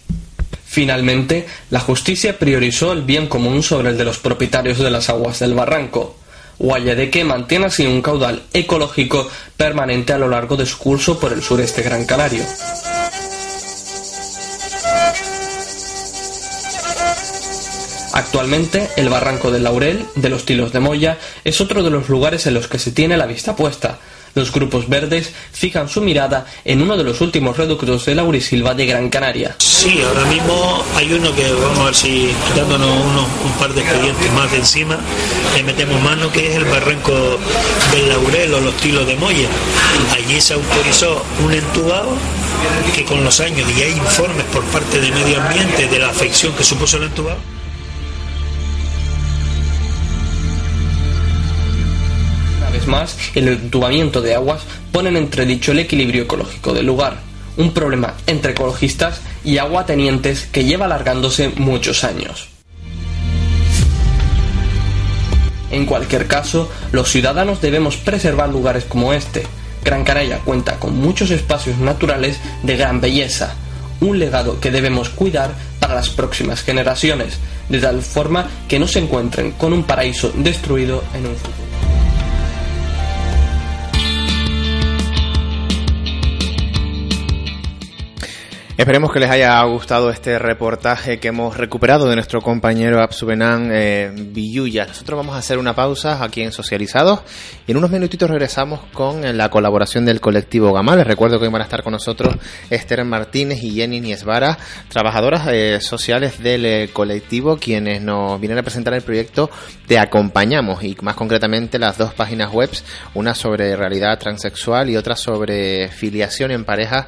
Finalmente, 0.66 1.46
la 1.70 1.80
justicia 1.80 2.40
priorizó 2.40 2.94
el 2.94 3.04
bien 3.04 3.28
común 3.28 3.62
sobre 3.62 3.90
el 3.90 3.98
de 4.00 4.06
los 4.06 4.18
propietarios 4.18 4.80
de 4.80 4.90
las 4.90 5.08
aguas 5.10 5.38
del 5.38 5.54
barranco. 5.54 6.16
Guayadeque 6.58 7.24
mantiene 7.24 7.68
así 7.68 7.86
un 7.86 8.01
caudal 8.01 8.42
ecológico 8.54 9.30
permanente 9.56 10.13
a 10.13 10.18
lo 10.18 10.30
largo 10.30 10.58
de 10.58 10.66
su 10.66 10.80
curso 10.80 11.20
por 11.20 11.32
el 11.32 11.44
sureste 11.44 11.84
Gran 11.84 12.08
Canario. 12.08 12.44
Actualmente, 18.32 18.90
el 18.96 19.10
Barranco 19.10 19.52
del 19.52 19.66
Laurel, 19.66 20.06
de 20.16 20.30
los 20.30 20.46
Tilos 20.46 20.72
de 20.72 20.80
Moya, 20.80 21.18
es 21.44 21.60
otro 21.60 21.84
de 21.84 21.90
los 21.90 22.08
lugares 22.08 22.48
en 22.48 22.54
los 22.54 22.70
que 22.70 22.80
se 22.80 22.92
tiene 22.92 23.18
la 23.18 23.26
vista 23.26 23.58
puesta. 23.58 24.00
Los 24.36 24.54
grupos 24.54 24.88
verdes 24.88 25.34
fijan 25.52 25.90
su 25.90 26.00
mirada 26.00 26.46
en 26.64 26.82
uno 26.82 26.96
de 26.96 27.04
los 27.04 27.20
últimos 27.20 27.58
reductos 27.58 28.06
de 28.06 28.16
Laurisilva 28.16 28.74
de 28.74 28.86
Gran 28.86 29.10
Canaria. 29.10 29.56
Sí, 29.58 30.02
ahora 30.02 30.24
mismo 30.30 30.82
hay 30.96 31.12
uno 31.12 31.36
que 31.36 31.52
vamos 31.52 31.80
a 31.80 31.84
ver 31.84 31.96
si 31.96 32.32
dándonos 32.56 32.90
un 33.44 33.52
par 33.60 33.74
de 33.74 33.82
expedientes 33.82 34.32
más 34.32 34.50
de 34.50 34.60
encima 34.60 34.98
le 35.54 35.64
metemos 35.64 36.02
mano 36.02 36.32
que 36.32 36.52
es 36.52 36.56
el 36.56 36.64
barranco 36.64 37.38
del 37.92 38.08
Laurel 38.08 38.54
o 38.54 38.62
los 38.62 38.78
Tilos 38.78 39.06
de 39.08 39.18
Moya. 39.18 39.50
Allí 40.14 40.40
se 40.40 40.54
autorizó 40.54 41.22
un 41.44 41.52
entubado 41.52 42.16
que 42.96 43.04
con 43.04 43.26
los 43.26 43.42
años 43.42 43.70
y 43.78 43.82
hay 43.82 43.92
informes 43.92 44.46
por 44.54 44.64
parte 44.68 45.02
de 45.02 45.12
medio 45.12 45.42
ambiente 45.42 45.90
de 45.90 46.00
la 46.00 46.08
afección 46.12 46.54
que 46.54 46.64
supuso 46.64 46.96
el 46.96 47.04
entubado 47.04 47.50
más, 52.88 53.18
el 53.36 53.48
entubamiento 53.48 54.22
de 54.22 54.36
aguas 54.36 54.62
pone 54.92 55.10
en 55.10 55.18
entredicho 55.18 55.72
el 55.72 55.80
equilibrio 55.80 56.24
ecológico 56.24 56.74
del 56.74 56.86
lugar, 56.86 57.18
un 57.58 57.74
problema 57.74 58.14
entre 58.28 58.52
ecologistas 58.52 59.22
y 59.44 59.58
aguatenientes 59.58 60.48
que 60.52 60.64
lleva 60.64 60.86
alargándose 60.86 61.50
muchos 61.50 62.04
años. 62.04 62.50
En 65.72 65.86
cualquier 65.86 66.28
caso, 66.28 66.70
los 66.92 67.10
ciudadanos 67.10 67.62
debemos 67.62 67.96
preservar 67.96 68.50
lugares 68.50 68.84
como 68.86 69.14
este. 69.14 69.44
Gran 69.84 70.04
Canaria 70.04 70.40
cuenta 70.40 70.78
con 70.78 70.98
muchos 70.98 71.32
espacios 71.32 71.78
naturales 71.78 72.40
de 72.62 72.76
gran 72.76 73.00
belleza, 73.00 73.56
un 74.02 74.20
legado 74.20 74.60
que 74.60 74.70
debemos 74.70 75.10
cuidar 75.10 75.52
para 75.80 75.96
las 75.96 76.10
próximas 76.10 76.62
generaciones, 76.62 77.38
de 77.70 77.80
tal 77.80 78.02
forma 78.02 78.48
que 78.68 78.80
no 78.80 78.88
se 78.88 79.00
encuentren 79.00 79.54
con 79.54 79.72
un 79.72 79.84
paraíso 79.84 80.32
destruido 80.36 81.04
en 81.14 81.26
un 81.26 81.36
futuro. 81.36 81.71
Esperemos 88.82 89.14
que 89.14 89.20
les 89.20 89.30
haya 89.30 89.62
gustado 89.66 90.10
este 90.10 90.40
reportaje 90.40 91.20
que 91.20 91.28
hemos 91.28 91.56
recuperado 91.56 92.10
de 92.10 92.16
nuestro 92.16 92.42
compañero 92.42 93.00
Absubenan 93.00 93.70
eh, 93.72 94.12
Villuya. 94.12 94.88
Nosotros 94.88 95.18
vamos 95.18 95.36
a 95.36 95.38
hacer 95.38 95.60
una 95.60 95.76
pausa 95.76 96.24
aquí 96.24 96.42
en 96.42 96.52
Socializados 96.52 97.20
y 97.68 97.72
en 97.74 97.78
unos 97.78 97.92
minutitos 97.92 98.28
regresamos 98.28 98.80
con 98.92 99.38
la 99.38 99.50
colaboración 99.50 100.04
del 100.04 100.20
colectivo 100.20 100.74
Gamal. 100.74 100.98
Les 100.98 101.06
recuerdo 101.06 101.38
que 101.38 101.46
hoy 101.46 101.52
van 101.52 101.62
a 101.62 101.66
estar 101.66 101.84
con 101.84 101.94
nosotros 101.94 102.34
Esther 102.72 103.06
Martínez 103.06 103.62
y 103.62 103.70
Jenny 103.70 104.02
Niesvara, 104.02 104.58
trabajadoras 104.90 105.48
eh, 105.52 105.78
sociales 105.80 106.42
del 106.42 106.66
eh, 106.66 106.90
colectivo, 106.92 107.58
quienes 107.58 108.02
nos 108.02 108.40
vienen 108.40 108.58
a 108.58 108.64
presentar 108.64 108.96
el 108.96 109.04
proyecto 109.04 109.52
Te 109.86 110.00
Acompañamos 110.00 110.84
y 110.84 110.98
más 111.04 111.14
concretamente 111.14 111.78
las 111.78 112.00
dos 112.00 112.16
páginas 112.16 112.52
web, 112.52 112.72
una 113.14 113.36
sobre 113.36 113.76
realidad 113.76 114.18
transexual 114.18 114.90
y 114.90 114.98
otra 114.98 115.16
sobre 115.16 115.88
filiación 115.90 116.50
en 116.50 116.66
pareja 116.66 117.08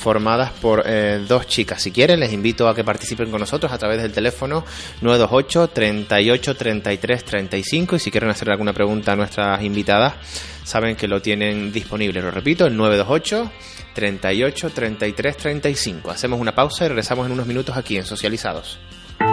formadas 0.00 0.50
por 0.52 0.82
eh, 0.86 1.22
dos 1.28 1.46
chicas. 1.46 1.82
Si 1.82 1.92
quieren, 1.92 2.20
les 2.20 2.32
invito 2.32 2.66
a 2.68 2.74
que 2.74 2.82
participen 2.82 3.30
con 3.30 3.40
nosotros 3.40 3.70
a 3.70 3.78
través 3.78 4.00
del 4.00 4.12
teléfono 4.12 4.64
928 5.02 5.68
38 5.68 6.56
33 6.56 7.24
35 7.24 7.96
y 7.96 7.98
si 7.98 8.10
quieren 8.10 8.30
hacer 8.30 8.50
alguna 8.50 8.72
pregunta 8.72 9.12
a 9.12 9.16
nuestras 9.16 9.62
invitadas, 9.62 10.14
saben 10.64 10.96
que 10.96 11.06
lo 11.06 11.20
tienen 11.20 11.70
disponible. 11.70 12.22
Lo 12.22 12.30
repito, 12.30 12.66
el 12.66 12.76
928 12.76 13.50
38 13.94 14.70
33 14.70 15.36
35. 15.36 16.10
Hacemos 16.10 16.40
una 16.40 16.54
pausa 16.54 16.86
y 16.86 16.88
regresamos 16.88 17.26
en 17.26 17.32
unos 17.32 17.46
minutos 17.46 17.76
aquí 17.76 17.98
en 17.98 18.06
Socializados. 18.06 18.78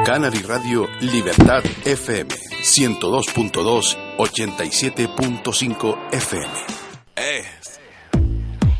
Canary 0.06 0.40
Radio 0.40 0.90
Libertad 1.00 1.64
FM 1.86 2.30
102.2 2.62 3.98
87.5 4.18 5.98
FM. 6.12 6.48
Eh. 7.16 7.47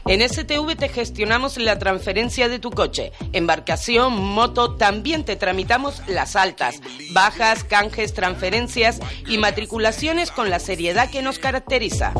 En 0.08 0.22
STV 0.22 0.76
te 0.78 0.88
gestionamos 0.88 1.58
la 1.58 1.80
transferencia 1.80 2.48
de 2.48 2.60
tu 2.60 2.72
coche, 2.72 3.12
embarcación, 3.34 4.14
moto, 4.14 4.76
también 4.76 5.26
te 5.26 5.36
tramitamos 5.36 6.02
las 6.08 6.38
altas, 6.38 6.80
bajas, 7.12 7.66
canjes, 7.66 8.14
transferencias 8.14 9.00
y 9.28 9.38
matriculaciones 9.38 10.32
con 10.32 10.50
la 10.50 10.60
seriedad 10.60 11.12
que 11.12 11.22
nos 11.22 11.40
caracteriza. 11.40 12.14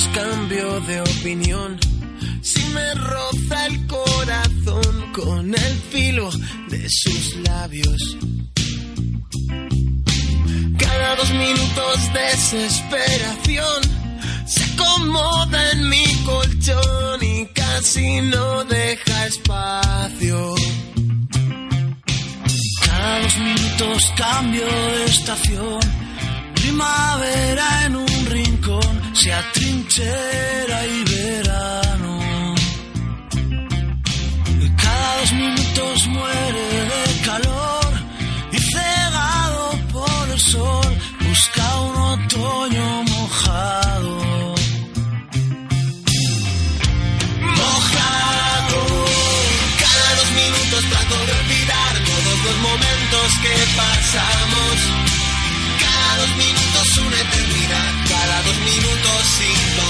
cambio 0.09 0.81
de 0.81 1.01
opinión. 1.01 1.79
Si 2.43 2.62
me 2.75 2.95
roza 2.95 3.67
el 3.67 3.87
corazón 3.87 5.12
con 5.12 5.55
el 5.55 5.75
filo 5.90 6.31
de 6.69 6.87
sus 6.88 7.37
labios. 7.37 8.17
Cada 10.79 11.17
dos 11.17 11.31
minutos 11.33 12.12
desesperación 12.12 13.83
se 14.47 14.64
acomoda 14.64 15.71
en 15.73 15.88
mi 15.88 16.05
colchón 16.25 17.23
y 17.23 17.47
casi 17.47 18.21
no 18.23 18.64
deja 18.64 19.27
espacio. 19.27 20.55
Cada 22.87 23.21
dos 23.21 23.38
minutos 23.38 24.12
cambio 24.17 24.67
de 24.67 25.05
estación, 25.07 25.81
primavera 26.55 27.87
en 27.87 27.97
un 27.97 28.13
rincón 28.27 29.03
se 29.15 29.33
atrinchera 29.33 30.87
y 30.87 31.05
verano. 31.05 32.55
Cada 34.83 35.21
dos 35.21 35.33
minutos 35.33 36.07
muere 36.09 36.65
de 36.93 37.21
calor 37.25 37.93
y 38.53 38.59
cegado 38.59 39.79
por 39.93 40.31
el 40.31 40.41
sol 40.41 40.99
busca 41.27 41.81
un 41.81 41.97
otoño 41.97 43.03
mojado. 43.05 44.55
Mojado. 47.61 48.81
Cada 49.83 50.09
dos 50.19 50.31
minutos 50.41 50.85
trato 50.91 51.17
de 51.27 51.33
olvidar 51.43 51.93
todos 52.11 52.37
los 52.45 52.57
momentos 52.69 53.27
que 53.43 53.55
pasamos 53.77 54.84
minutos 58.77 59.27
sin 59.39 59.84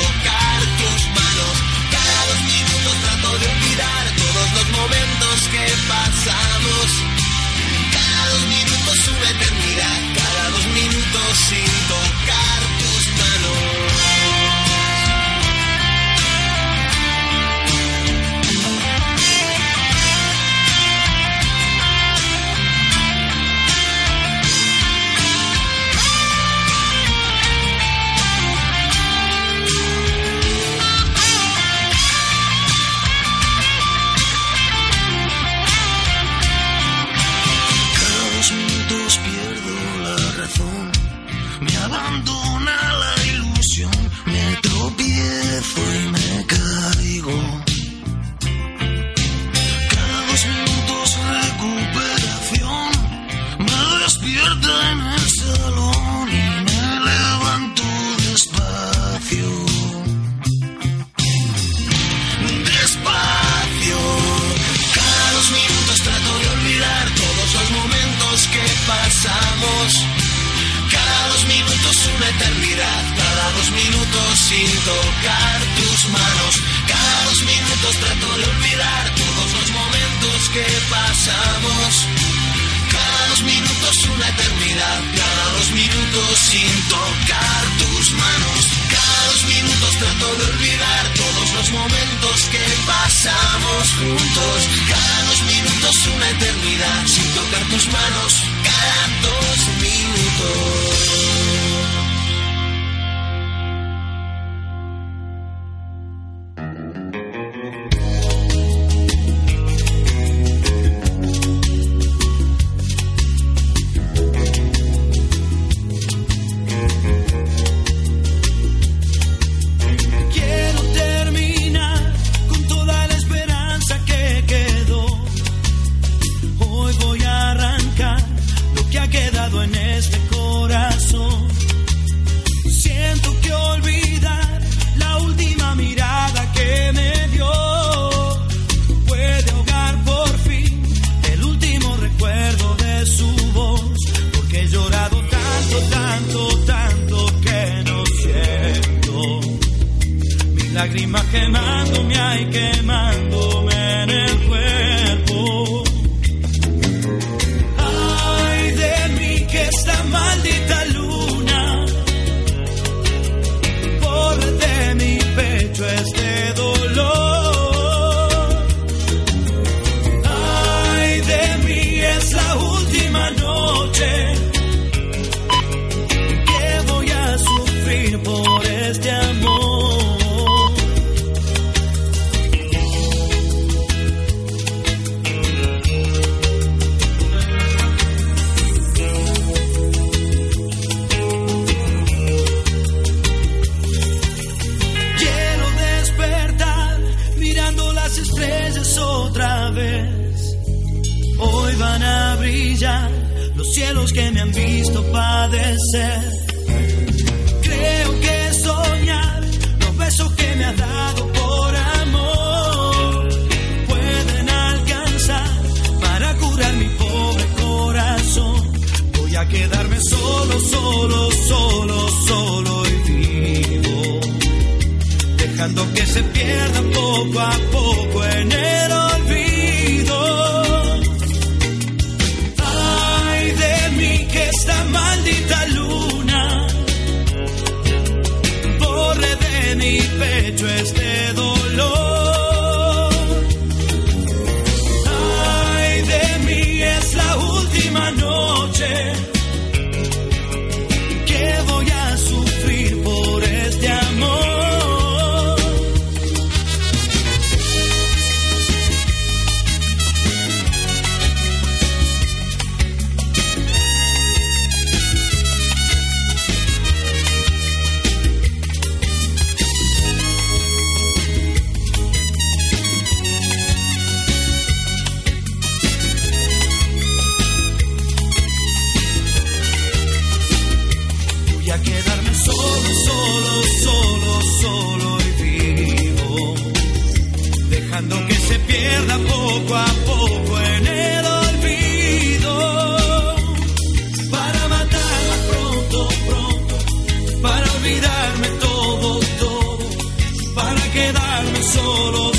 quedarme 300.95 301.61
solo, 301.63 302.34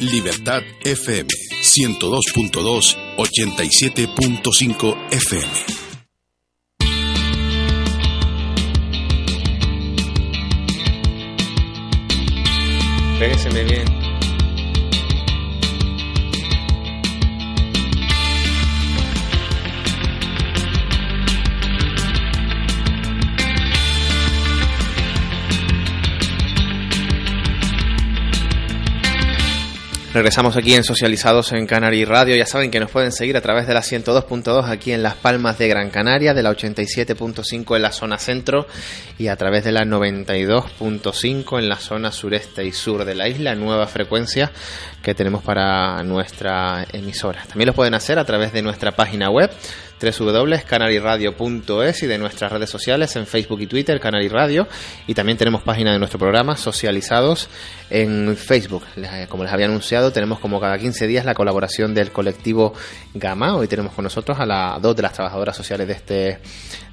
Libertad 0.00 0.62
FM 0.82 1.28
102.2 1.62 2.96
87.5 3.16 4.96
FM. 5.10 5.77
Regresamos 30.18 30.56
aquí 30.56 30.74
en 30.74 30.82
Socializados 30.82 31.52
en 31.52 31.64
Canary 31.64 32.04
Radio. 32.04 32.34
Ya 32.34 32.44
saben 32.44 32.72
que 32.72 32.80
nos 32.80 32.90
pueden 32.90 33.12
seguir 33.12 33.36
a 33.36 33.40
través 33.40 33.68
de 33.68 33.74
la 33.74 33.82
102.2 33.82 34.68
aquí 34.68 34.90
en 34.90 35.00
Las 35.00 35.14
Palmas 35.14 35.58
de 35.58 35.68
Gran 35.68 35.90
Canaria, 35.90 36.34
de 36.34 36.42
la 36.42 36.50
87.5 36.50 37.76
en 37.76 37.82
la 37.82 37.92
zona 37.92 38.18
centro 38.18 38.66
y 39.16 39.28
a 39.28 39.36
través 39.36 39.62
de 39.62 39.70
la 39.70 39.84
92.5 39.84 41.60
en 41.60 41.68
la 41.68 41.76
zona 41.76 42.10
sureste 42.10 42.64
y 42.64 42.72
sur 42.72 43.04
de 43.04 43.14
la 43.14 43.28
isla, 43.28 43.54
nueva 43.54 43.86
frecuencia 43.86 44.50
que 45.02 45.14
tenemos 45.14 45.42
para 45.42 46.02
nuestra 46.02 46.86
emisora. 46.92 47.42
También 47.48 47.68
lo 47.68 47.74
pueden 47.74 47.94
hacer 47.94 48.18
a 48.18 48.24
través 48.24 48.52
de 48.52 48.62
nuestra 48.62 48.92
página 48.92 49.30
web 49.30 49.50
www.canaryradio.es 50.00 52.02
y 52.02 52.06
de 52.06 52.18
nuestras 52.18 52.52
redes 52.52 52.70
sociales 52.70 53.16
en 53.16 53.26
Facebook 53.26 53.60
y 53.60 53.66
Twitter, 53.66 53.98
Canary 54.00 54.28
Radio, 54.28 54.68
y 55.08 55.14
también 55.14 55.36
tenemos 55.38 55.62
página 55.62 55.92
de 55.92 55.98
nuestro 55.98 56.18
programa 56.20 56.56
Socializados 56.56 57.48
en 57.90 58.36
Facebook. 58.36 58.84
Les- 58.96 59.26
Como 59.28 59.42
les 59.44 59.52
había 59.52 59.66
anunciado, 59.66 60.12
tenemos 60.12 60.38
como 60.38 60.60
cada 60.60 60.78
15 60.78 61.06
días 61.06 61.24
la 61.24 61.34
colaboración 61.34 61.94
del 61.94 62.12
colectivo 62.12 62.74
Gama. 63.14 63.56
Hoy 63.56 63.66
tenemos 63.66 63.92
con 63.92 64.04
nosotros 64.04 64.38
a 64.38 64.46
las 64.46 64.80
dos 64.80 64.94
de 64.94 65.02
las 65.02 65.12
trabajadoras 65.14 65.56
sociales 65.56 65.88
de 65.88 65.92
este, 65.94 66.38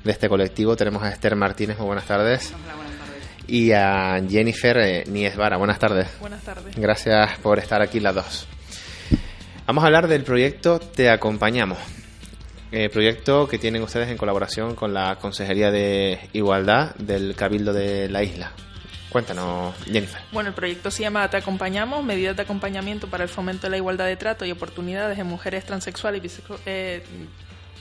de 0.03 0.11
este 0.11 0.27
colectivo. 0.27 0.75
Tenemos 0.75 1.03
a 1.03 1.09
Esther 1.09 1.35
Martínez, 1.35 1.77
muy 1.77 1.85
buenas 1.87 2.05
tardes. 2.05 2.53
Y 3.47 3.71
a 3.71 4.21
Jennifer 4.27 4.77
eh, 4.77 5.03
Niesvara, 5.08 5.58
buenas 5.58 5.79
tardes. 5.79 6.08
Buenas 6.19 6.43
tardes. 6.43 6.75
Gracias 6.75 7.38
por 7.39 7.60
estar 7.60 7.81
aquí 7.81 7.99
las 7.99 8.15
dos. 8.15 8.47
Vamos 9.65 9.84
a 9.84 9.88
hablar 9.88 10.08
del 10.08 10.23
proyecto 10.23 10.79
Te 10.79 11.10
Acompañamos. 11.10 11.77
Eh, 12.71 12.89
proyecto 12.89 13.47
que 13.47 13.58
tienen 13.58 13.84
ustedes 13.84 14.10
en 14.10 14.17
colaboración 14.17 14.75
con 14.75 14.93
la 14.93 15.17
Consejería 15.17 15.71
de 15.71 16.19
Igualdad 16.34 16.93
del 16.95 17.36
Cabildo 17.36 17.73
de 17.73 18.10
la 18.10 18.21
isla. 18.21 18.51
Cuéntanos, 19.10 19.73
Jennifer. 19.86 20.21
Bueno, 20.34 20.49
el 20.49 20.55
proyecto 20.55 20.91
se 20.91 21.03
llama 21.03 21.29
Te 21.29 21.38
Acompañamos, 21.38 22.03
medidas 22.03 22.36
de 22.36 22.41
acompañamiento 22.41 23.08
para 23.08 23.23
el 23.23 23.29
fomento 23.29 23.67
de 23.67 23.71
la 23.71 23.77
igualdad 23.77 24.08
de 24.08 24.17
trato 24.17 24.45
y 24.45 24.51
oportunidades 24.51 25.17
en 25.17 25.25
mujeres 25.25 25.63
transexuales 25.63 26.21
y 26.21 26.41
eh, 26.65 27.01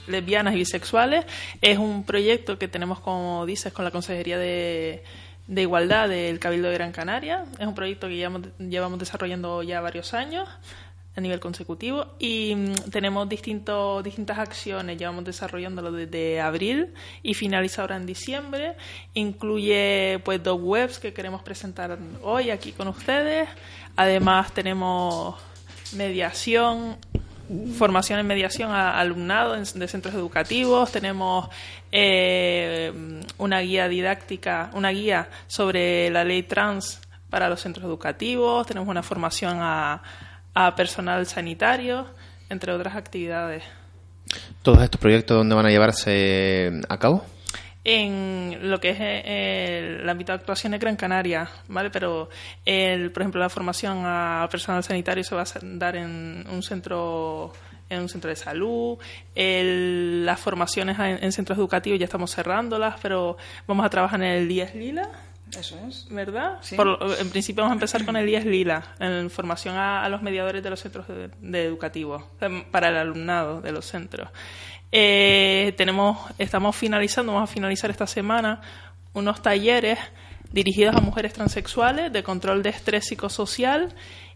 lesbianas 0.06 0.54
y 0.54 0.58
bisexuales. 0.58 1.24
Es 1.60 1.78
un 1.78 2.04
proyecto 2.04 2.56
que 2.56 2.68
tenemos, 2.68 3.00
como 3.00 3.44
dices, 3.46 3.72
con 3.72 3.84
la 3.84 3.90
Consejería 3.90 4.38
de, 4.38 5.02
de 5.46 5.62
Igualdad 5.62 6.08
del 6.08 6.38
Cabildo 6.38 6.68
de 6.68 6.74
Gran 6.74 6.92
Canaria. 6.92 7.44
Es 7.58 7.66
un 7.66 7.74
proyecto 7.74 8.08
que 8.08 8.16
llevamos, 8.16 8.42
llevamos 8.58 8.98
desarrollando 8.98 9.62
ya 9.62 9.80
varios 9.80 10.14
años 10.14 10.48
a 11.16 11.20
nivel 11.20 11.38
consecutivo 11.38 12.14
y 12.18 12.54
mm, 12.56 12.90
tenemos 12.90 13.28
distintas 13.28 14.38
acciones, 14.38 14.98
llevamos 14.98 15.24
desarrollándolo 15.24 15.92
desde 15.92 16.40
abril 16.40 16.92
y 17.22 17.34
finaliza 17.34 17.82
ahora 17.82 17.96
en 17.96 18.06
diciembre. 18.06 18.74
Incluye 19.14 20.20
pues 20.24 20.42
dos 20.42 20.60
webs 20.60 20.98
que 20.98 21.12
queremos 21.12 21.42
presentar 21.42 21.98
hoy 22.22 22.50
aquí 22.50 22.72
con 22.72 22.88
ustedes. 22.88 23.48
Además 23.96 24.52
tenemos 24.52 25.36
mediación, 25.92 26.96
formación 27.76 28.18
en 28.18 28.26
mediación 28.26 28.70
a 28.70 28.98
alumnado 28.98 29.54
de 29.54 29.88
centros 29.88 30.14
educativos, 30.14 30.90
tenemos 30.92 31.48
eh, 31.92 32.92
una 33.38 33.60
guía 33.60 33.88
didáctica, 33.88 34.70
una 34.74 34.90
guía 34.90 35.28
sobre 35.46 36.10
la 36.10 36.24
ley 36.24 36.42
trans 36.42 37.00
para 37.30 37.48
los 37.48 37.60
centros 37.60 37.84
educativos, 37.84 38.66
tenemos 38.66 38.88
una 38.88 39.02
formación 39.02 39.58
a, 39.60 40.02
a 40.54 40.74
personal 40.74 41.26
sanitario, 41.26 42.06
entre 42.48 42.72
otras 42.72 42.96
actividades. 42.96 43.64
¿Todos 44.62 44.82
estos 44.82 45.00
proyectos 45.00 45.36
dónde 45.36 45.54
van 45.54 45.66
a 45.66 45.70
llevarse 45.70 46.80
a 46.88 46.98
cabo? 46.98 47.24
En 47.84 48.58
lo 48.70 48.80
que 48.80 48.90
es 48.90 48.96
eh, 49.00 49.98
el 50.02 50.08
ámbito 50.08 50.32
de 50.32 50.36
actuación 50.38 50.72
de 50.72 50.78
Gran 50.78 50.96
Canaria, 50.96 51.48
¿vale? 51.68 51.90
Pero, 51.90 52.30
el, 52.64 53.10
por 53.12 53.22
ejemplo, 53.22 53.40
la 53.40 53.50
formación 53.50 54.02
a 54.04 54.48
personal 54.50 54.82
sanitario 54.82 55.22
se 55.22 55.34
va 55.34 55.42
a 55.42 55.46
dar 55.62 55.96
en 55.96 56.46
un 56.50 56.62
centro 56.62 57.52
en 57.90 58.00
un 58.00 58.08
centro 58.08 58.30
de 58.30 58.36
salud, 58.36 58.96
el- 59.34 60.24
las 60.24 60.40
formaciones 60.40 60.98
en, 60.98 61.22
en 61.22 61.32
centros 61.32 61.58
educativos 61.58 61.98
ya 62.00 62.06
estamos 62.06 62.34
cerrándolas, 62.34 62.96
pero 63.02 63.36
vamos 63.66 63.84
a 63.84 63.90
trabajar 63.90 64.22
en 64.22 64.30
el 64.30 64.48
10 64.48 64.74
Lila, 64.74 65.10
Eso 65.56 65.78
es. 65.86 66.08
¿verdad? 66.10 66.58
Sí. 66.62 66.76
Por 66.76 66.98
en 67.20 67.28
principio 67.30 67.62
vamos 67.62 67.72
a 67.72 67.76
empezar 67.76 68.04
con 68.06 68.16
el 68.16 68.24
10 68.26 68.46
Lila, 68.46 68.94
en 68.98 69.28
formación 69.30 69.76
a, 69.76 70.02
a 70.02 70.08
los 70.08 70.22
mediadores 70.22 70.62
de 70.62 70.70
los 70.70 70.80
centros 70.80 71.06
de, 71.08 71.28
de 71.40 71.64
educativos, 71.66 72.24
em, 72.40 72.64
para 72.64 72.88
el 72.88 72.96
alumnado 72.96 73.60
de 73.60 73.70
los 73.72 73.84
centros. 73.84 74.30
Eh, 74.96 75.74
tenemos, 75.76 76.18
estamos 76.38 76.76
finalizando, 76.76 77.32
vamos 77.32 77.50
a 77.50 77.52
finalizar 77.52 77.90
esta 77.90 78.06
semana 78.06 78.60
unos 79.12 79.42
talleres 79.42 79.98
dirigidos 80.52 80.94
a 80.94 81.00
mujeres 81.00 81.32
transexuales 81.32 82.12
de 82.12 82.22
control 82.22 82.62
de 82.62 82.70
estrés 82.70 83.06
psicosocial 83.06 83.92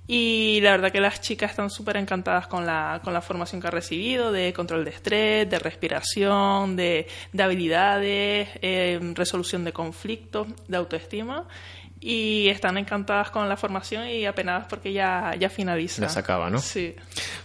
y 0.08 0.58
la 0.62 0.72
verdad 0.72 0.90
que 0.90 1.00
las 1.00 1.20
chicas 1.20 1.52
están 1.52 1.70
súper 1.70 1.96
encantadas 1.96 2.48
con 2.48 2.66
la, 2.66 3.00
con 3.04 3.14
la 3.14 3.20
formación 3.20 3.60
que 3.60 3.68
han 3.68 3.72
recibido 3.72 4.32
de 4.32 4.52
control 4.52 4.84
de 4.84 4.90
estrés, 4.90 5.48
de 5.48 5.60
respiración, 5.60 6.74
de, 6.74 7.06
de 7.32 7.42
habilidades, 7.44 8.48
eh, 8.60 8.98
resolución 9.14 9.62
de 9.62 9.72
conflictos, 9.72 10.48
de 10.66 10.76
autoestima 10.76 11.46
y 12.00 12.48
están 12.48 12.78
encantadas 12.78 13.30
con 13.30 13.48
la 13.48 13.56
formación 13.56 14.08
y 14.08 14.26
apenadas 14.26 14.66
porque 14.68 14.92
ya, 14.92 15.34
ya 15.38 15.48
finaliza. 15.50 16.02
Ya 16.02 16.08
se 16.08 16.20
acaba, 16.20 16.50
¿no? 16.50 16.58
Sí. 16.58 16.94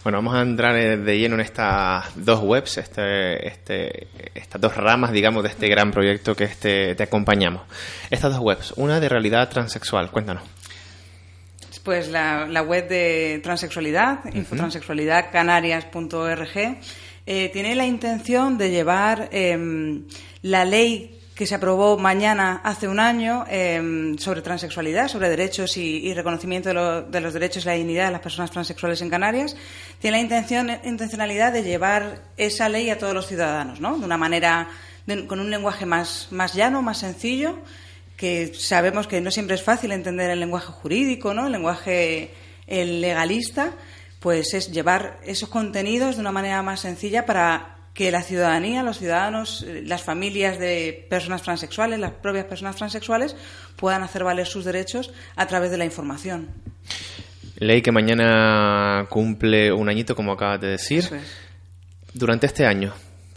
Bueno, 0.02 0.18
vamos 0.18 0.34
a 0.34 0.42
entrar 0.42 0.74
de 0.74 1.18
lleno 1.18 1.34
en 1.34 1.40
estas 1.40 2.04
dos 2.14 2.40
webs, 2.40 2.78
este, 2.78 3.48
este, 3.48 4.08
estas 4.34 4.60
dos 4.60 4.76
ramas, 4.76 5.12
digamos, 5.12 5.42
de 5.42 5.48
este 5.48 5.68
gran 5.68 5.90
proyecto 5.90 6.36
que 6.36 6.44
este, 6.44 6.94
te 6.94 7.02
acompañamos. 7.02 7.62
Estas 8.10 8.32
dos 8.32 8.40
webs, 8.40 8.74
una 8.76 9.00
de 9.00 9.08
realidad 9.08 9.48
transexual, 9.48 10.10
cuéntanos. 10.10 10.42
Pues 11.82 12.08
la, 12.08 12.46
la 12.46 12.62
web 12.62 12.86
de 12.88 13.40
transexualidad, 13.42 14.20
infotransexualidadcanarias.org, 14.32 16.78
eh, 17.26 17.50
tiene 17.52 17.74
la 17.74 17.86
intención 17.86 18.56
de 18.56 18.70
llevar 18.70 19.28
em, 19.32 20.04
la 20.40 20.64
ley 20.64 21.18
que 21.34 21.46
se 21.46 21.54
aprobó 21.56 21.98
mañana 21.98 22.60
hace 22.62 22.86
un 22.86 23.00
año 23.00 23.44
em, 23.48 24.16
sobre 24.18 24.40
transexualidad, 24.40 25.08
sobre 25.08 25.28
derechos 25.28 25.76
y, 25.76 26.14
reconocimiento 26.14 26.68
de, 26.68 27.20
los 27.20 27.32
derechos 27.32 27.64
y 27.64 27.66
la 27.66 27.72
dignidad 27.72 28.06
de 28.06 28.12
las 28.12 28.20
personas 28.20 28.52
transexuales 28.52 29.02
en 29.02 29.10
Canarias, 29.10 29.56
tiene 29.98 30.18
la 30.18 30.22
intención, 30.22 30.70
intencionalidad 30.84 31.52
de 31.52 31.64
llevar 31.64 32.22
esa 32.36 32.68
ley 32.68 32.88
a 32.90 32.98
todos 32.98 33.14
los 33.14 33.26
ciudadanos, 33.26 33.80
¿no? 33.80 33.98
De 33.98 34.04
una 34.04 34.16
manera, 34.16 34.68
con 35.26 35.40
un 35.40 35.50
lenguaje 35.50 35.86
más, 35.86 36.28
más 36.30 36.54
llano, 36.54 36.82
más 36.82 36.98
sencillo, 36.98 37.58
que 38.16 38.52
sabemos 38.54 39.08
que 39.08 39.20
no 39.20 39.32
siempre 39.32 39.56
es 39.56 39.62
fácil 39.62 39.90
entender 39.90 40.30
el 40.30 40.38
lenguaje 40.38 40.68
jurídico, 40.68 41.34
¿no? 41.34 41.46
El 41.46 41.52
lenguaje 41.52 42.30
el 42.68 43.00
legalista, 43.00 43.72
pues 44.20 44.54
es 44.54 44.70
llevar 44.70 45.18
esos 45.24 45.48
contenidos 45.48 46.14
de 46.14 46.20
una 46.20 46.32
manera 46.32 46.62
más 46.62 46.80
sencilla 46.80 47.26
para 47.26 47.73
que 47.94 48.10
la 48.10 48.22
ciudadanía, 48.22 48.82
los 48.82 48.98
ciudadanos, 48.98 49.62
eh, 49.62 49.82
las 49.86 50.02
familias 50.02 50.58
de 50.58 51.06
personas 51.08 51.42
transexuales, 51.42 52.00
las 52.00 52.10
propias 52.10 52.44
personas 52.44 52.76
transexuales, 52.76 53.36
puedan 53.76 54.02
hacer 54.02 54.24
valer 54.24 54.46
sus 54.46 54.64
derechos 54.64 55.12
a 55.36 55.46
través 55.46 55.70
de 55.70 55.78
la 55.78 55.84
información. 55.84 56.48
Ley 57.56 57.82
que 57.82 57.92
mañana 57.92 59.06
cumple 59.08 59.72
un 59.72 59.88
añito, 59.88 60.16
como 60.16 60.32
acabas 60.32 60.60
de 60.60 60.68
decir. 60.68 61.04
Durante 62.12 62.46
este 62.46 62.66
año, 62.66 62.92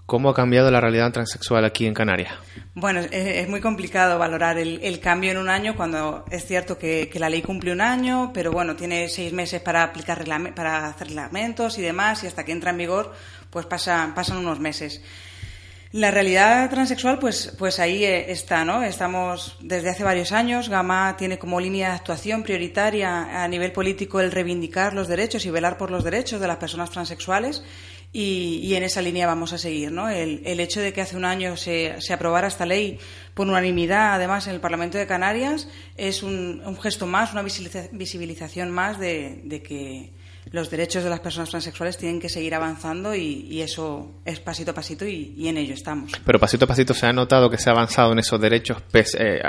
¿cómo 0.07 0.29
ha 0.29 0.33
cambiado 0.33 0.71
la 0.71 0.81
realidad 0.81 1.11
transexual 1.11 1.63
aquí 1.63 1.85
en 1.85 1.93
Canarias? 1.93 2.33
Bueno, 2.73 3.01
es, 3.11 3.47
muy 3.47 3.59
complicado 3.59 4.17
valorar 4.17 4.57
el, 4.57 4.99
cambio 4.99 5.31
en 5.31 5.37
un 5.37 5.49
año 5.49 5.75
cuando 5.75 6.25
es 6.31 6.45
cierto 6.45 6.77
que, 6.79 7.11
la 7.15 7.29
ley 7.29 7.41
cumple 7.43 7.71
un 7.71 7.81
año, 7.81 8.31
pero 8.33 8.51
bueno, 8.51 8.75
tiene 8.75 9.07
seis 9.09 9.33
meses 9.33 9.61
para 9.61 9.83
aplicar 9.83 10.23
para 10.55 10.87
hacer 10.87 11.07
reglamentos 11.07 11.77
y 11.77 11.81
demás, 11.81 12.23
y 12.23 12.27
hasta 12.27 12.43
que 12.43 12.51
entra 12.51 12.71
en 12.71 12.77
vigor, 12.77 13.13
pues 13.57 13.65
pasan, 13.65 14.13
pasan 14.13 14.37
unos 14.37 14.59
meses. 14.59 15.01
La 15.91 16.11
realidad 16.11 16.69
transexual, 16.69 17.17
pues, 17.17 17.55
pues 17.57 17.79
ahí 17.79 18.05
eh, 18.05 18.31
está, 18.31 18.63
¿no? 18.63 18.83
Estamos 18.83 19.57
desde 19.61 19.89
hace 19.89 20.03
varios 20.03 20.31
años. 20.31 20.69
Gama 20.69 21.15
tiene 21.17 21.39
como 21.39 21.59
línea 21.59 21.89
de 21.89 21.95
actuación 21.95 22.43
prioritaria 22.43 23.43
a 23.43 23.47
nivel 23.47 23.71
político 23.71 24.19
el 24.19 24.31
reivindicar 24.31 24.93
los 24.93 25.07
derechos 25.07 25.43
y 25.47 25.49
velar 25.49 25.75
por 25.75 25.89
los 25.89 26.03
derechos 26.03 26.39
de 26.39 26.47
las 26.47 26.57
personas 26.57 26.91
transexuales. 26.91 27.63
Y, 28.13 28.75
en 28.75 28.83
esa 28.83 29.01
línea 29.01 29.25
vamos 29.25 29.53
a 29.53 29.57
seguir, 29.57 29.91
¿no? 29.91 30.07
El, 30.07 30.59
hecho 30.59 30.81
de 30.81 30.93
que 30.93 31.01
hace 31.01 31.17
un 31.17 31.25
año 31.25 31.57
se, 31.57 31.95
se, 31.99 32.13
aprobara 32.13 32.47
esta 32.47 32.67
ley 32.67 32.99
por 33.33 33.47
unanimidad, 33.47 34.13
además, 34.13 34.45
en 34.45 34.53
el 34.53 34.61
Parlamento 34.61 34.99
de 34.99 35.07
Canarias, 35.07 35.67
es 35.97 36.21
un, 36.21 36.61
gesto 36.79 37.07
más, 37.07 37.33
una 37.33 37.41
visibilización 37.41 38.69
más 38.69 38.99
de 38.99 39.63
que 39.65 40.11
los 40.51 40.69
derechos 40.69 41.03
de 41.03 41.09
las 41.09 41.19
personas 41.19 41.49
transexuales 41.49 41.97
tienen 41.97 42.19
que 42.19 42.29
seguir 42.29 42.55
avanzando 42.55 43.15
y, 43.15 43.61
eso 43.61 44.21
es 44.23 44.39
pasito 44.39 44.71
a 44.71 44.73
pasito 44.73 45.05
y, 45.05 45.47
en 45.47 45.57
ello 45.57 45.73
estamos. 45.73 46.11
Pero 46.25 46.39
pasito 46.39 46.65
a 46.65 46.67
pasito 46.67 46.93
se 46.93 47.05
ha 47.05 47.13
notado 47.13 47.49
que 47.49 47.57
se 47.57 47.69
ha 47.69 47.73
avanzado 47.73 48.13
en 48.13 48.19
esos 48.19 48.39
derechos 48.39 48.77
eh, 48.93 49.41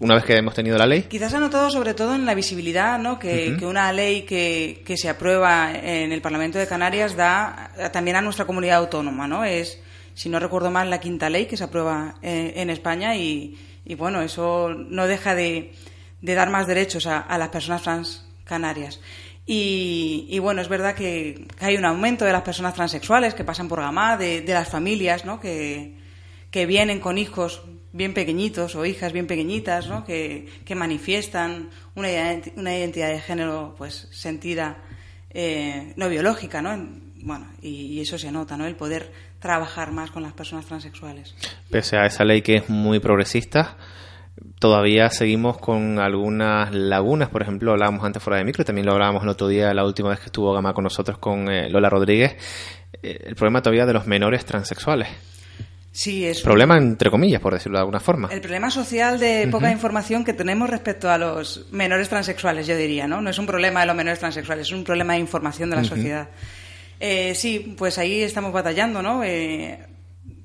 una 0.00 0.16
vez 0.16 0.24
que 0.24 0.36
hemos 0.36 0.54
tenido 0.54 0.76
la 0.76 0.86
ley. 0.86 1.02
Quizás 1.02 1.30
se 1.30 1.36
ha 1.36 1.40
notado 1.40 1.70
sobre 1.70 1.94
todo 1.94 2.14
en 2.14 2.26
la 2.26 2.34
visibilidad, 2.34 2.98
¿no? 2.98 3.18
Que, 3.18 3.56
una 3.62 3.92
ley 3.92 4.22
que, 4.22 4.96
se 4.96 5.08
aprueba 5.08 5.72
en 5.72 6.12
el 6.12 6.20
Parlamento 6.20 6.58
de 6.58 6.66
Canarias 6.66 7.14
da 7.16 7.70
también 7.92 8.16
a 8.16 8.20
nuestra 8.20 8.44
comunidad 8.44 8.78
autónoma, 8.78 9.28
¿no? 9.28 9.44
Es, 9.44 9.80
si 10.14 10.28
no 10.28 10.40
recuerdo 10.40 10.70
mal, 10.70 10.90
la 10.90 10.98
quinta 10.98 11.30
ley 11.30 11.46
que 11.46 11.56
se 11.56 11.64
aprueba 11.64 12.16
en, 12.22 12.70
España 12.70 13.16
y, 13.16 13.56
bueno, 13.96 14.22
eso 14.22 14.70
no 14.70 15.06
deja 15.06 15.34
de, 15.34 15.72
dar 16.20 16.50
más 16.50 16.66
derechos 16.66 17.06
a, 17.06 17.20
a 17.20 17.38
las 17.38 17.48
personas 17.50 17.82
trans 17.82 18.28
canarias. 18.44 19.00
Y, 19.50 20.38
bueno, 20.40 20.60
es 20.60 20.68
verdad 20.68 20.94
que, 20.94 21.46
hay 21.60 21.78
un 21.78 21.86
aumento 21.86 22.26
de 22.26 22.32
las 22.32 22.42
personas 22.42 22.74
transexuales 22.74 23.32
que 23.32 23.44
pasan 23.44 23.66
por 23.66 23.80
Gamá, 23.80 24.18
de, 24.18 24.44
las 24.46 24.68
familias, 24.68 25.24
¿no? 25.24 25.40
Que, 25.40 25.96
vienen 26.52 27.00
con 27.00 27.16
hijos 27.16 27.62
bien 27.92 28.12
pequeñitos 28.12 28.74
o 28.74 28.84
hijas 28.84 29.14
bien 29.14 29.26
pequeñitas, 29.26 29.88
¿no? 29.88 30.04
Que, 30.04 30.48
manifiestan 30.76 31.70
una, 31.94 32.08
una, 32.56 32.76
identidad 32.76 33.08
de 33.08 33.20
género 33.20 33.74
pues 33.78 34.08
sentida 34.10 34.82
eh, 35.30 35.94
no 35.96 36.10
biológica, 36.10 36.60
¿no? 36.60 36.76
Bueno, 37.22 37.48
y, 37.62 38.00
eso 38.00 38.18
se 38.18 38.30
nota, 38.30 38.58
¿no? 38.58 38.66
El 38.66 38.76
poder 38.76 39.10
trabajar 39.40 39.92
más 39.92 40.10
con 40.10 40.22
las 40.22 40.34
personas 40.34 40.66
transexuales. 40.66 41.34
Pese 41.70 41.96
a 41.96 42.04
esa 42.04 42.22
ley 42.22 42.42
que 42.42 42.56
es 42.56 42.68
muy 42.68 43.00
progresista, 43.00 43.78
todavía 44.58 45.10
seguimos 45.10 45.58
con 45.58 45.98
algunas 45.98 46.74
lagunas. 46.74 47.28
Por 47.28 47.42
ejemplo, 47.42 47.72
hablábamos 47.72 48.04
antes 48.04 48.22
fuera 48.22 48.38
de 48.38 48.44
micro 48.44 48.62
y 48.62 48.64
también 48.64 48.86
lo 48.86 48.92
hablábamos 48.92 49.22
el 49.22 49.28
otro 49.28 49.48
día, 49.48 49.72
la 49.74 49.84
última 49.84 50.10
vez 50.10 50.20
que 50.20 50.26
estuvo 50.26 50.52
Gama 50.52 50.72
con 50.74 50.84
nosotros 50.84 51.18
con 51.18 51.50
eh, 51.50 51.68
Lola 51.70 51.88
Rodríguez. 51.88 52.36
Eh, 53.02 53.24
el 53.26 53.34
problema 53.34 53.62
todavía 53.62 53.86
de 53.86 53.92
los 53.92 54.06
menores 54.06 54.44
transexuales. 54.44 55.08
Sí, 55.90 56.24
es 56.24 56.42
problema 56.42 56.76
entre 56.76 57.10
comillas, 57.10 57.40
por 57.40 57.54
decirlo 57.54 57.78
de 57.78 57.80
alguna 57.80 57.98
forma. 57.98 58.28
El 58.30 58.40
problema 58.40 58.70
social 58.70 59.18
de 59.18 59.48
poca 59.50 59.70
información 59.70 60.24
que 60.24 60.32
tenemos 60.32 60.70
respecto 60.70 61.10
a 61.10 61.18
los 61.18 61.66
menores 61.72 62.08
transexuales, 62.08 62.66
yo 62.66 62.76
diría, 62.76 63.08
¿no? 63.08 63.20
No 63.20 63.30
es 63.30 63.38
un 63.38 63.46
problema 63.46 63.80
de 63.80 63.86
los 63.86 63.96
menores 63.96 64.20
transexuales, 64.20 64.68
es 64.68 64.72
un 64.72 64.84
problema 64.84 65.14
de 65.14 65.20
información 65.20 65.70
de 65.70 65.76
la 65.76 65.84
sociedad. 65.84 66.28
Eh, 67.00 67.34
sí, 67.34 67.74
pues 67.76 67.98
ahí 67.98 68.22
estamos 68.22 68.52
batallando, 68.52 69.02
¿no? 69.02 69.22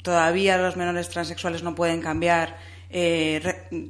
todavía 0.02 0.58
los 0.58 0.76
menores 0.76 1.10
transexuales 1.10 1.64
no 1.64 1.76
pueden 1.76 2.02
cambiar 2.02 2.58
eh, 2.96 3.42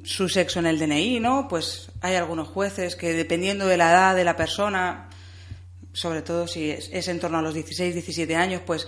su 0.05 0.29
sexo 0.29 0.59
en 0.59 0.65
el 0.65 0.79
DNI, 0.79 1.19
¿no? 1.19 1.47
Pues 1.49 1.91
hay 1.99 2.15
algunos 2.15 2.47
jueces 2.47 2.95
que 2.95 3.11
dependiendo 3.11 3.67
de 3.67 3.75
la 3.75 3.91
edad 3.91 4.15
de 4.15 4.23
la 4.23 4.37
persona, 4.37 5.09
sobre 5.91 6.21
todo 6.21 6.47
si 6.47 6.71
es, 6.71 7.07
en 7.09 7.19
torno 7.19 7.39
a 7.39 7.41
los 7.41 7.53
16, 7.53 7.93
17 7.93 8.33
años, 8.33 8.61
pues 8.65 8.87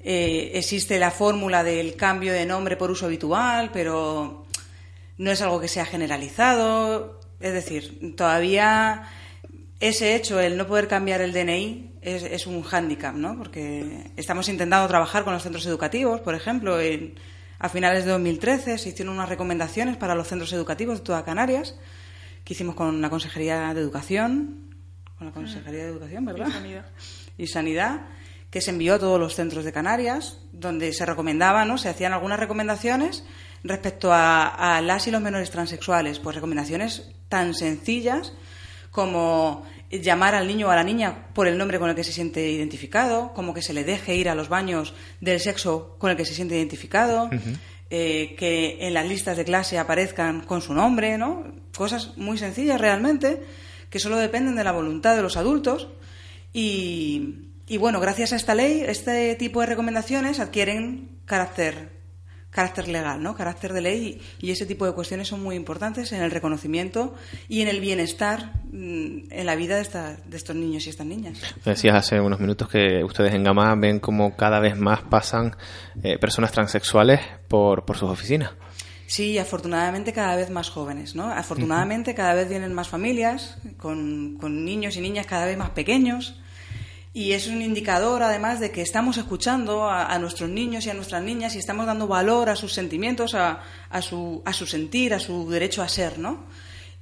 eh, 0.00 0.50
existe 0.52 0.98
la 0.98 1.10
fórmula 1.10 1.64
del 1.64 1.96
cambio 1.96 2.34
de 2.34 2.44
nombre 2.44 2.76
por 2.76 2.90
uso 2.90 3.06
habitual, 3.06 3.70
pero 3.72 4.44
no 5.16 5.30
es 5.30 5.40
algo 5.40 5.60
que 5.60 5.68
sea 5.68 5.86
generalizado. 5.86 7.18
Es 7.40 7.54
decir, 7.54 8.14
todavía 8.16 9.08
ese 9.80 10.14
hecho, 10.14 10.40
el 10.40 10.58
no 10.58 10.66
poder 10.66 10.88
cambiar 10.88 11.22
el 11.22 11.32
DNI, 11.32 11.92
es, 12.02 12.22
es 12.22 12.46
un 12.46 12.62
hándicap, 12.62 13.14
¿no? 13.14 13.38
Porque 13.38 14.10
estamos 14.14 14.50
intentando 14.50 14.86
trabajar 14.88 15.24
con 15.24 15.32
los 15.32 15.42
centros 15.42 15.64
educativos, 15.64 16.20
por 16.20 16.34
ejemplo, 16.34 16.78
en 16.78 17.14
a 17.58 17.68
finales 17.68 18.04
de 18.04 18.12
2013 18.12 18.78
se 18.78 18.88
hicieron 18.90 19.14
unas 19.14 19.28
recomendaciones 19.28 19.96
para 19.96 20.14
los 20.14 20.28
centros 20.28 20.52
educativos 20.52 20.98
de 20.98 21.04
toda 21.04 21.24
Canarias, 21.24 21.74
que 22.44 22.54
hicimos 22.54 22.74
con 22.74 23.00
la 23.00 23.10
Consejería 23.10 23.74
de 23.74 23.80
Educación, 23.80 24.74
con 25.16 25.26
la 25.26 25.32
Consejería 25.32 25.84
de 25.84 25.90
Educación, 25.90 26.24
¿verdad? 26.24 26.46
Y 26.48 26.52
Sanidad. 26.52 26.86
Y 27.36 27.46
Sanidad, 27.48 28.00
que 28.50 28.60
se 28.60 28.70
envió 28.70 28.94
a 28.94 28.98
todos 28.98 29.18
los 29.18 29.34
centros 29.34 29.64
de 29.64 29.72
Canarias, 29.72 30.38
donde 30.52 30.92
se 30.92 31.04
recomendaban, 31.04 31.68
¿no? 31.68 31.78
Se 31.78 31.88
hacían 31.88 32.12
algunas 32.12 32.38
recomendaciones 32.38 33.24
respecto 33.64 34.12
a, 34.12 34.76
a 34.76 34.80
las 34.80 35.08
y 35.08 35.10
los 35.10 35.20
menores 35.20 35.50
transexuales, 35.50 36.20
pues 36.20 36.36
recomendaciones 36.36 37.10
tan 37.28 37.54
sencillas 37.54 38.32
como 38.92 39.66
llamar 39.90 40.34
al 40.34 40.46
niño 40.46 40.68
o 40.68 40.70
a 40.70 40.76
la 40.76 40.84
niña 40.84 41.28
por 41.32 41.46
el 41.46 41.56
nombre 41.56 41.78
con 41.78 41.88
el 41.88 41.96
que 41.96 42.04
se 42.04 42.12
siente 42.12 42.50
identificado, 42.50 43.32
como 43.32 43.54
que 43.54 43.62
se 43.62 43.72
le 43.72 43.84
deje 43.84 44.16
ir 44.16 44.28
a 44.28 44.34
los 44.34 44.48
baños 44.48 44.94
del 45.20 45.40
sexo 45.40 45.96
con 45.98 46.10
el 46.10 46.16
que 46.16 46.24
se 46.24 46.34
siente 46.34 46.56
identificado, 46.56 47.30
eh, 47.90 48.34
que 48.38 48.78
en 48.80 48.94
las 48.94 49.08
listas 49.08 49.36
de 49.36 49.44
clase 49.44 49.78
aparezcan 49.78 50.42
con 50.42 50.60
su 50.60 50.74
nombre, 50.74 51.16
¿no? 51.16 51.44
Cosas 51.76 52.16
muy 52.16 52.36
sencillas 52.36 52.80
realmente, 52.80 53.42
que 53.88 53.98
solo 53.98 54.16
dependen 54.18 54.56
de 54.56 54.64
la 54.64 54.72
voluntad 54.72 55.16
de 55.16 55.22
los 55.22 55.36
adultos. 55.36 55.88
Y, 56.52 57.48
y 57.66 57.78
bueno, 57.78 58.00
gracias 58.00 58.32
a 58.32 58.36
esta 58.36 58.54
ley, 58.54 58.84
este 58.86 59.34
tipo 59.36 59.60
de 59.60 59.66
recomendaciones 59.66 60.40
adquieren 60.40 61.18
carácter 61.24 61.97
carácter 62.50 62.88
legal, 62.88 63.22
¿no? 63.22 63.36
Carácter 63.36 63.72
de 63.72 63.80
ley 63.80 64.20
y, 64.40 64.50
ese 64.50 64.66
tipo 64.66 64.86
de 64.86 64.92
cuestiones 64.92 65.28
son 65.28 65.42
muy 65.42 65.54
importantes 65.54 66.12
en 66.12 66.22
el 66.22 66.30
reconocimiento 66.30 67.14
y 67.48 67.60
en 67.60 67.68
el 67.68 67.80
bienestar 67.80 68.52
mm, 68.72 69.30
en 69.30 69.46
la 69.46 69.54
vida 69.54 69.76
de, 69.76 70.16
de 70.26 70.36
estos 70.36 70.56
niños 70.56 70.86
y 70.86 70.90
estas 70.90 71.06
niñas. 71.06 71.38
Decías 71.64 71.94
hace 71.94 72.20
unos 72.20 72.40
minutos 72.40 72.68
que 72.68 73.04
ustedes 73.04 73.34
en 73.34 73.44
Gama 73.44 73.74
ven 73.74 74.00
como 74.00 74.34
cada 74.36 74.60
vez 74.60 74.76
más 74.76 75.02
pasan 75.02 75.56
eh, 76.02 76.18
personas 76.18 76.52
transexuales 76.52 77.20
por, 77.48 77.84
por 77.84 77.96
sus 77.96 78.10
oficinas. 78.10 78.52
Sí, 79.06 79.38
afortunadamente 79.38 80.12
cada 80.12 80.36
vez 80.36 80.50
más 80.50 80.68
jóvenes, 80.68 81.14
¿no? 81.14 81.30
Afortunadamente 81.30 82.14
cada 82.14 82.34
vez 82.34 82.48
vienen 82.48 82.74
más 82.74 82.88
familias 82.88 83.56
con, 83.78 84.36
con 84.38 84.66
niños 84.66 84.96
y 84.96 85.00
niñas 85.00 85.24
cada 85.24 85.46
vez 85.46 85.56
más 85.56 85.70
pequeños 85.70 86.38
y 87.12 87.32
es 87.32 87.46
un 87.48 87.62
indicador, 87.62 88.22
además, 88.22 88.60
de 88.60 88.70
que 88.70 88.82
estamos 88.82 89.16
escuchando 89.16 89.88
a, 89.88 90.18
nuestros 90.18 90.50
niños 90.50 90.86
y 90.86 90.90
a 90.90 90.94
nuestras 90.94 91.22
niñas 91.22 91.54
y 91.54 91.58
estamos 91.58 91.86
dando 91.86 92.06
valor 92.06 92.48
a 92.50 92.56
sus 92.56 92.72
sentimientos, 92.72 93.34
a, 93.34 93.62
a, 93.90 94.02
su, 94.02 94.42
a 94.44 94.52
su 94.52 94.66
sentir, 94.66 95.14
a 95.14 95.18
su 95.18 95.48
derecho 95.48 95.82
a 95.82 95.88
ser, 95.88 96.18
¿no? 96.18 96.44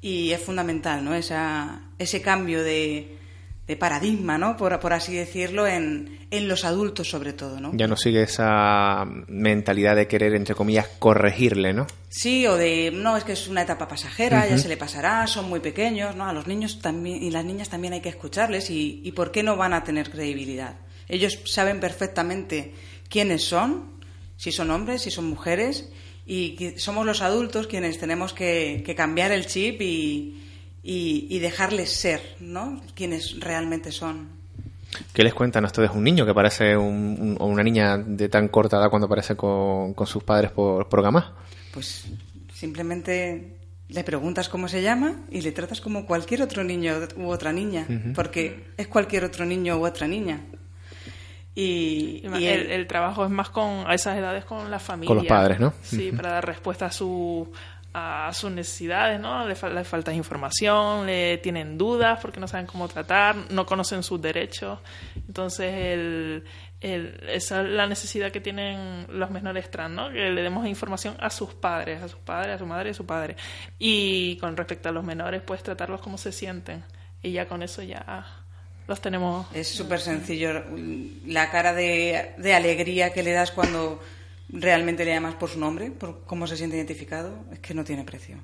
Y 0.01 0.31
es 0.31 0.41
fundamental, 0.41 1.05
¿no? 1.05 1.15
Esa, 1.15 1.81
ese 1.99 2.23
cambio 2.23 2.63
de, 2.63 3.19
de 3.67 3.77
paradigma, 3.77 4.39
¿no? 4.39 4.57
Por, 4.57 4.79
por 4.79 4.93
así 4.93 5.15
decirlo, 5.15 5.67
en, 5.67 6.27
en, 6.31 6.49
los 6.49 6.65
adultos 6.65 7.11
sobre 7.11 7.33
todo, 7.33 7.61
¿no? 7.61 7.73
Ya 7.75 7.89
no 7.89 7.97
sigue 7.97 8.23
esa 8.23 9.05
mentalidad 9.27 9.97
de 9.97 10.07
querer, 10.07 10.35
entre 10.35 10.55
comillas, 10.55 10.87
corregirle, 11.01 11.73
¿no? 11.73 11.87
Sí, 12.09 12.47
o 12.47 12.57
de, 12.57 12.93
no, 12.93 13.17
es 13.17 13.25
que 13.25 13.33
es 13.33 13.49
una 13.49 13.63
etapa 13.63 13.89
pasajera, 13.89 14.47
ya 14.49 14.57
se 14.57 14.69
le 14.69 14.77
pasará, 14.77 15.27
son 15.27 15.49
muy 15.49 15.61
pequeños, 15.61 16.15
¿no? 16.15 16.29
A 16.29 16.33
los 16.33 16.47
niños 16.47 16.81
también, 16.81 17.23
y 17.23 17.31
las 17.31 17.45
niñas 17.45 17.69
también 17.69 17.93
hay 17.93 18.01
que 18.01 18.09
escucharles 18.09 18.71
y, 18.71 19.01
y 19.03 19.13
¿por 19.13 19.33
qué 19.33 19.43
no 19.43 19.57
van 19.57 19.75
a 19.75 19.83
tener 19.83 20.11
credibilidad? 20.11 20.77
Ellos 21.09 21.41
saben 21.45 21.81
perfectamente 21.81 22.73
quiénes 23.09 23.45
son, 23.45 23.97
si 24.37 24.53
son 24.53 24.71
hombres, 24.71 25.03
si 25.03 25.11
son 25.11 25.27
mujeres, 25.27 25.91
y 26.25 26.75
somos 26.77 27.05
los 27.05 27.21
adultos 27.21 27.67
quienes 27.67 27.99
tenemos 27.99 28.33
que, 28.33 28.83
que 28.87 28.95
cambiar 28.95 29.33
el 29.33 29.47
chip 29.47 29.81
y, 29.81 30.46
y, 30.87 31.27
y 31.29 31.39
dejarles 31.41 31.93
ser, 31.93 32.37
¿no? 32.41 32.81
Quienes 32.95 33.41
realmente 33.41 33.91
son. 33.91 34.29
¿Qué 35.13 35.25
les 35.25 35.35
cuentan 35.35 35.65
a 35.65 35.67
ustedes? 35.67 35.91
Un 35.91 36.05
niño 36.05 36.25
que 36.25 36.33
parece 36.33 36.77
un, 36.77 37.17
un- 37.21 37.37
o 37.41 37.47
una 37.47 37.63
niña 37.65 37.99
de 37.99 38.29
tan 38.29 38.49
corta 38.49 38.77
edad 38.79 38.89
cuando 38.89 39.07
aparece 39.07 39.35
con, 39.37 39.93
con 39.95 40.07
sus 40.07 40.23
padres 40.23 40.53
por, 40.53 40.89
por 40.89 41.03
Gamá. 41.03 41.35
Pues 41.73 42.05
simplemente 42.55 43.57
le 43.89 44.05
preguntas 44.05 44.49
cómo 44.49 44.69
se 44.69 44.83
llama 44.83 45.17
y 45.31 45.41
le 45.43 45.53
tratas 45.53 45.81
como 45.81 46.07
cualquier 46.07 46.43
otro 46.43 46.63
niño 46.65 46.95
u 47.17 47.27
otra 47.31 47.53
niña, 47.53 47.87
porque 48.15 48.65
es 48.77 48.87
cualquier 48.87 49.25
otro 49.25 49.45
niño 49.45 49.77
u 49.79 49.85
otra 49.87 50.07
niña. 50.07 50.41
Y, 51.55 52.21
Y 52.25 52.29
ma- 52.29 52.39
y 52.39 52.47
el, 52.49 52.87
trabajo 52.87 53.25
es 53.25 53.31
más 53.31 53.49
con 53.49 53.85
a 53.87 53.95
esas 53.95 54.19
edades 54.19 54.45
con 54.45 54.71
la 54.71 54.79
familia. 54.79 55.09
Con 55.09 55.17
los 55.17 55.27
padres, 55.27 55.59
¿no? 55.59 55.73
Sí, 55.83 56.13
para 56.13 56.31
dar 56.33 56.47
respuesta 56.47 56.87
a 56.87 56.93
su 56.93 57.51
a 57.99 58.31
sus 58.35 58.51
necesidades, 58.51 59.19
¿no? 59.19 59.49
Le, 59.49 59.55
fal- 59.57 59.73
le 59.73 59.83
falta 59.83 60.13
información, 60.13 61.07
le 61.07 61.39
tienen 61.39 61.79
dudas 61.79 62.19
porque 62.21 62.39
no 62.39 62.47
saben 62.47 62.67
cómo 62.67 62.89
tratar, 62.89 63.35
no 63.51 63.65
conocen 63.65 64.03
sus 64.03 64.21
derechos. 64.21 64.81
Entonces, 65.27 65.73
el, 65.75 66.45
esa 66.81 67.63
es 67.63 67.69
la 67.71 67.87
necesidad 67.87 68.31
que 68.31 68.43
tienen 68.43 69.07
los 69.09 69.31
menores 69.31 69.71
trans, 69.71 69.95
¿no? 69.95 70.11
Que 70.11 70.29
le 70.29 70.43
demos 70.43 70.67
información 70.67 71.17
a 71.21 71.31
sus 71.31 71.55
padres, 71.55 72.03
a 72.03 72.09
sus 72.09 72.19
padres, 72.19 72.57
a 72.57 72.59
su 72.59 72.67
madre 72.67 72.91
y 72.91 72.93
a 72.93 72.95
su 72.95 73.07
padre. 73.07 73.37
Y 73.79 74.37
con 74.37 74.59
respecto 74.59 74.91
a 74.91 74.93
los 74.93 75.03
menores, 75.03 75.41
pues 75.41 75.63
tratarlos 75.63 76.03
como 76.03 76.19
se 76.19 76.33
sienten. 76.33 76.85
Y 77.23 77.33
ya 77.33 77.49
con 77.49 77.63
eso 77.63 77.81
ya 77.83 78.27
los 78.87 79.01
tenemos. 79.01 79.47
Es 79.55 79.69
súper 79.69 80.01
sencillo. 80.01 80.65
La 81.25 81.51
cara 81.51 81.73
de 81.73 82.55
alegría 82.55 83.15
que 83.15 83.23
le 83.23 83.33
das 83.33 83.53
cuando 83.53 84.03
realmente 84.49 85.05
le 85.05 85.13
llamas 85.13 85.35
por 85.35 85.51
su 85.51 85.59
nombre, 85.59 85.91
por 85.91 86.25
cómo 86.25 86.47
se 86.47 86.57
siente 86.57 86.77
identificado, 86.77 87.45
es 87.53 87.59
que 87.61 87.75
no 87.75 87.85
tiene 87.85 88.05
precio. 88.05 88.39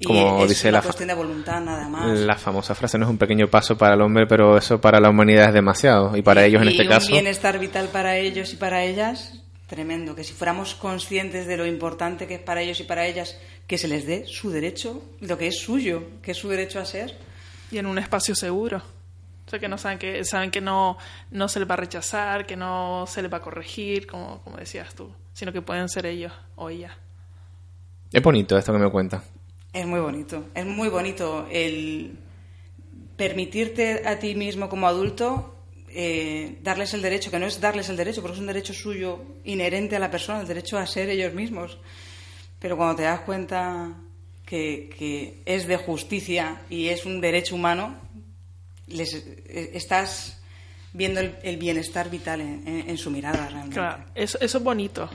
Y 0.00 0.04
Como 0.04 0.44
es 0.44 0.50
dice 0.50 0.68
una 0.68 0.78
la 0.78 0.82
cuestión 0.82 1.08
de 1.08 1.14
voluntad 1.14 1.60
nada 1.60 1.88
más. 1.88 2.18
La 2.20 2.36
famosa 2.36 2.74
frase 2.74 2.98
no 2.98 3.06
es 3.06 3.10
un 3.10 3.18
pequeño 3.18 3.48
paso 3.48 3.76
para 3.76 3.94
el 3.94 4.00
hombre, 4.00 4.26
pero 4.28 4.56
eso 4.56 4.80
para 4.80 5.00
la 5.00 5.10
humanidad 5.10 5.48
es 5.48 5.54
demasiado. 5.54 6.16
Y 6.16 6.22
para 6.22 6.44
ellos 6.44 6.62
en 6.62 6.68
y 6.68 6.70
este 6.72 6.82
un 6.84 6.88
caso... 6.88 7.12
bienestar 7.12 7.58
vital 7.58 7.88
para 7.88 8.16
ellos 8.16 8.52
y 8.52 8.56
para 8.56 8.84
ellas, 8.84 9.42
tremendo. 9.66 10.14
Que 10.14 10.22
si 10.22 10.34
fuéramos 10.34 10.76
conscientes 10.76 11.48
de 11.48 11.56
lo 11.56 11.66
importante 11.66 12.28
que 12.28 12.36
es 12.36 12.40
para 12.40 12.62
ellos 12.62 12.78
y 12.78 12.84
para 12.84 13.06
ellas, 13.06 13.38
que 13.66 13.76
se 13.76 13.88
les 13.88 14.06
dé 14.06 14.24
su 14.28 14.50
derecho, 14.50 15.02
lo 15.20 15.36
que 15.36 15.48
es 15.48 15.58
suyo, 15.58 16.04
que 16.22 16.30
es 16.30 16.36
su 16.36 16.48
derecho 16.48 16.78
a 16.78 16.84
ser. 16.84 17.18
y 17.72 17.78
en 17.78 17.86
un 17.86 17.98
espacio 17.98 18.36
seguro. 18.36 18.80
O 19.46 19.50
sea, 19.50 19.58
que 19.58 19.68
no 19.68 19.78
saben 19.78 19.98
que, 19.98 20.24
saben 20.24 20.50
que 20.50 20.60
no, 20.60 20.96
no 21.30 21.48
se 21.48 21.58
les 21.58 21.68
va 21.68 21.72
a 21.72 21.78
rechazar, 21.78 22.46
que 22.46 22.54
no 22.54 23.06
se 23.08 23.22
les 23.22 23.32
va 23.32 23.38
a 23.38 23.40
corregir, 23.40 24.06
como, 24.06 24.42
como 24.42 24.58
decías 24.58 24.94
tú, 24.94 25.10
sino 25.38 25.52
que 25.52 25.62
pueden 25.62 25.88
ser 25.88 26.04
ellos 26.04 26.32
o 26.56 26.68
ella. 26.68 26.98
Es 28.12 28.20
bonito 28.20 28.58
esto 28.58 28.72
que 28.72 28.78
me 28.80 28.90
cuentan. 28.90 29.22
Es 29.72 29.86
muy 29.86 30.00
bonito, 30.00 30.46
es 30.52 30.66
muy 30.66 30.88
bonito 30.88 31.46
el 31.48 32.18
permitirte 33.16 34.02
a 34.04 34.18
ti 34.18 34.34
mismo 34.34 34.68
como 34.68 34.88
adulto 34.88 35.54
eh, 35.90 36.58
darles 36.64 36.92
el 36.94 37.02
derecho, 37.02 37.30
que 37.30 37.38
no 37.38 37.46
es 37.46 37.60
darles 37.60 37.88
el 37.88 37.96
derecho, 37.96 38.20
porque 38.20 38.34
es 38.34 38.40
un 38.40 38.48
derecho 38.48 38.74
suyo 38.74 39.20
inherente 39.44 39.94
a 39.94 40.00
la 40.00 40.10
persona, 40.10 40.40
el 40.40 40.48
derecho 40.48 40.76
a 40.76 40.84
ser 40.86 41.08
ellos 41.08 41.32
mismos. 41.32 41.78
Pero 42.58 42.76
cuando 42.76 42.96
te 42.96 43.02
das 43.04 43.20
cuenta 43.20 43.94
que, 44.44 44.90
que 44.98 45.40
es 45.46 45.68
de 45.68 45.76
justicia 45.76 46.62
y 46.68 46.88
es 46.88 47.06
un 47.06 47.20
derecho 47.20 47.54
humano, 47.54 47.96
les, 48.88 49.14
eh, 49.14 49.70
estás 49.74 50.37
viendo 50.92 51.20
el, 51.20 51.56
bienestar 51.58 52.10
vital 52.10 52.40
en, 52.40 52.88
su 52.98 53.10
mirada 53.10 53.46
realmente. 53.48 53.74
Claro, 53.76 54.04
eso, 54.14 54.38
es 54.58 54.62
bonito, 54.64 55.08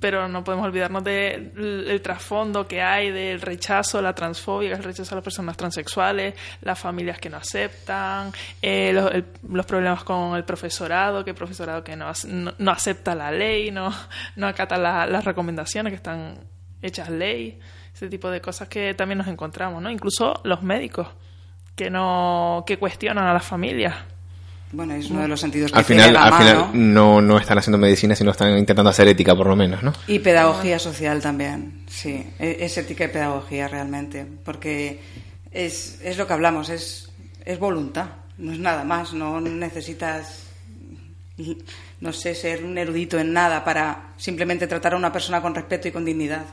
pero 0.00 0.28
no 0.28 0.42
podemos 0.42 0.66
olvidarnos 0.66 1.04
del 1.04 1.52
el 1.88 2.00
trasfondo 2.02 2.66
que 2.66 2.80
hay 2.82 3.10
del 3.10 3.40
rechazo, 3.40 4.00
la 4.02 4.14
transfobia, 4.14 4.72
el 4.74 4.82
rechazo 4.82 5.14
a 5.14 5.16
las 5.16 5.24
personas 5.24 5.56
transexuales, 5.56 6.34
las 6.62 6.78
familias 6.78 7.18
que 7.18 7.28
no 7.30 7.36
aceptan, 7.36 8.32
eh, 8.62 8.92
los, 8.94 9.12
el- 9.12 9.26
los 9.48 9.66
problemas 9.66 10.02
con 10.04 10.36
el 10.36 10.44
profesorado, 10.44 11.22
que 11.24 11.30
el 11.30 11.36
profesorado 11.36 11.84
que 11.84 11.96
no, 11.96 12.10
no 12.58 12.70
acepta 12.70 13.14
la 13.14 13.30
ley, 13.30 13.70
no, 13.70 13.92
no 14.36 14.46
acata 14.46 14.76
la- 14.78 15.06
las 15.06 15.24
recomendaciones 15.24 15.90
que 15.92 15.96
están 15.96 16.38
hechas 16.82 17.10
ley, 17.10 17.58
ese 17.94 18.08
tipo 18.08 18.30
de 18.30 18.40
cosas 18.40 18.68
que 18.68 18.94
también 18.94 19.18
nos 19.18 19.26
encontramos, 19.28 19.82
¿no? 19.82 19.90
Incluso 19.90 20.40
los 20.44 20.62
médicos 20.62 21.08
que 21.76 21.90
no 21.90 22.64
que 22.66 22.78
cuestionan 22.78 23.26
a 23.26 23.34
las 23.34 23.44
familias. 23.44 23.94
Bueno, 24.72 24.94
es 24.94 25.10
uno 25.10 25.22
de 25.22 25.28
los 25.28 25.40
sentidos 25.40 25.72
que 25.72 25.78
Al 25.78 25.84
final, 25.84 26.10
tiene 26.10 26.18
al 26.24 26.32
final 26.34 26.56
¿no? 26.72 27.18
no, 27.18 27.20
no 27.22 27.38
están 27.38 27.58
haciendo 27.58 27.76
medicina, 27.78 28.14
sino 28.14 28.30
están 28.30 28.56
intentando 28.56 28.88
hacer 28.90 29.08
ética, 29.08 29.34
por 29.34 29.48
lo 29.48 29.56
menos, 29.56 29.82
¿no? 29.82 29.92
Y 30.06 30.20
pedagogía 30.20 30.78
social 30.78 31.20
también, 31.20 31.82
sí. 31.88 32.24
E- 32.38 32.58
Es 32.60 32.78
ética 32.78 33.04
y 33.04 33.08
pedagogía 33.08 33.66
realmente, 33.66 34.24
porque 34.44 35.00
es, 35.50 35.98
es 36.04 36.16
lo 36.18 36.26
que 36.26 36.32
hablamos, 36.34 36.68
es, 36.68 37.10
es 37.44 37.58
voluntad, 37.58 38.06
no 38.38 38.52
es 38.52 38.60
nada 38.60 38.84
más, 38.84 39.12
no 39.12 39.40
necesitas, 39.40 40.44
no 42.00 42.12
sé, 42.12 42.36
ser 42.36 42.64
un 42.64 42.78
erudito 42.78 43.18
en 43.18 43.32
nada 43.32 43.64
para 43.64 44.10
simplemente 44.18 44.68
tratar 44.68 44.94
a 44.94 44.96
una 44.96 45.12
persona 45.12 45.42
con 45.42 45.52
respeto 45.54 45.88
y 45.88 45.90
con 45.90 46.04
dignidad. 46.04 46.44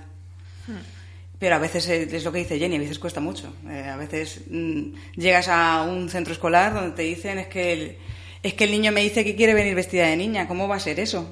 Pero 1.39 1.55
a 1.55 1.59
veces 1.59 1.87
es 1.87 2.11
es 2.11 2.23
lo 2.23 2.31
que 2.31 2.39
dice 2.39 2.57
Jenny, 2.57 2.77
a 2.77 2.79
veces 2.79 2.99
cuesta 2.99 3.19
mucho. 3.19 3.53
Eh, 3.69 3.83
a 3.83 3.95
veces 3.95 4.41
mm, 4.49 4.93
llegas 5.15 5.47
a 5.47 5.83
un 5.83 6.09
centro 6.09 6.33
escolar 6.33 6.73
donde 6.73 6.95
te 6.95 7.03
dicen 7.03 7.37
es 7.37 7.47
que 7.47 7.73
el, 7.73 7.97
es 8.43 8.53
que 8.53 8.63
el 8.63 8.71
niño 8.71 8.91
me 8.91 9.01
dice 9.01 9.23
que 9.23 9.35
quiere 9.35 9.53
venir 9.53 9.75
vestida 9.75 10.07
de 10.07 10.17
niña. 10.17 10.47
¿Cómo 10.47 10.67
va 10.67 10.77
a 10.77 10.79
ser 10.79 10.99
eso? 10.99 11.29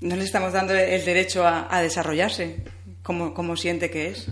No 0.00 0.16
le 0.16 0.24
estamos 0.24 0.52
dando 0.52 0.74
el 0.74 1.04
derecho 1.04 1.46
a, 1.46 1.74
a 1.74 1.82
desarrollarse 1.82 2.64
como, 3.02 3.34
como 3.34 3.56
siente 3.56 3.90
que 3.90 4.08
es. 4.08 4.28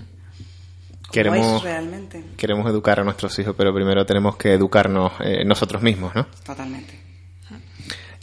Queremos, 1.10 1.56
es 1.56 1.62
realmente. 1.62 2.22
queremos 2.36 2.70
educar 2.70 3.00
a 3.00 3.04
nuestros 3.04 3.38
hijos, 3.38 3.54
pero 3.56 3.72
primero 3.72 4.04
tenemos 4.04 4.36
que 4.36 4.52
educarnos 4.52 5.12
eh, 5.20 5.42
nosotros 5.44 5.82
mismos, 5.82 6.14
¿no? 6.14 6.26
Totalmente. 6.44 6.98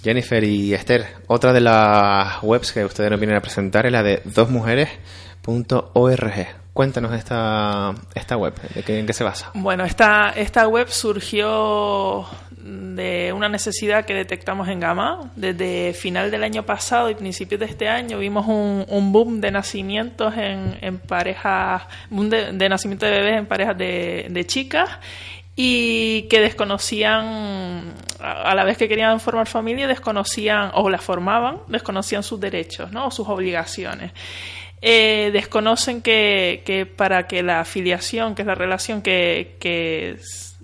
Jennifer 0.04 0.44
y 0.44 0.76
Esther, 0.76 1.08
otra 1.26 1.52
de 1.52 1.62
las 1.62 2.44
webs 2.44 2.72
que 2.72 2.86
ustedes 2.86 3.10
nos 3.10 3.20
vienen 3.20 3.38
a 3.38 3.42
presentar 3.42 3.88
es 3.88 3.92
la 3.92 4.04
de 4.04 4.22
dosmujeres.org. 4.24 6.65
Cuéntanos 6.76 7.14
esta, 7.14 7.96
esta 8.16 8.36
web, 8.36 8.54
¿de 8.74 8.84
qué, 8.84 9.00
¿en 9.00 9.06
qué 9.06 9.14
se 9.14 9.24
basa? 9.24 9.50
Bueno, 9.54 9.86
esta, 9.86 10.32
esta 10.36 10.68
web 10.68 10.90
surgió 10.90 12.26
de 12.58 13.32
una 13.32 13.48
necesidad 13.48 14.04
que 14.04 14.14
detectamos 14.14 14.68
en 14.68 14.82
Gama. 14.82 15.32
Desde 15.38 15.94
final 15.94 16.32
del 16.32 16.44
año 16.44 16.64
pasado 16.64 17.10
y 17.10 17.16
principios 17.16 17.62
de 17.62 17.68
este 17.68 17.88
año 17.88 18.20
vimos 18.20 18.46
un, 18.48 18.86
un 18.90 19.14
boom 19.14 19.40
de 19.40 19.52
nacimientos 19.52 20.34
en, 20.36 20.78
en 20.82 20.98
parejas, 21.00 21.84
boom 22.10 22.30
de, 22.30 22.68
nacimiento 22.68 23.06
de 23.06 23.12
bebés 23.14 23.38
en 23.38 23.46
parejas 23.46 23.78
de, 23.78 24.28
de 24.30 24.46
chicas 24.46 24.90
y 25.56 26.24
que 26.24 26.42
desconocían, 26.42 27.94
a 28.20 28.52
a 28.52 28.54
la 28.54 28.66
vez 28.66 28.78
que 28.78 28.90
querían 28.90 29.22
formar 29.22 29.48
familia, 29.48 29.88
desconocían, 29.88 30.72
o 30.74 30.90
la 30.90 30.98
formaban, 30.98 31.60
desconocían 31.70 32.22
sus 32.22 32.38
derechos, 32.38 32.92
¿no? 32.92 33.08
O 33.08 33.12
sus 33.12 33.30
obligaciones. 33.30 34.12
Eh, 34.88 35.32
desconocen 35.34 36.04
que, 36.04 36.62
que 36.64 36.86
para 36.86 37.26
que 37.26 37.42
la 37.42 37.62
afiliación, 37.62 38.36
que 38.36 38.44
es 38.44 38.46
la 38.46 38.54
relación 38.54 39.02
que, 39.02 39.56
que 39.60 40.18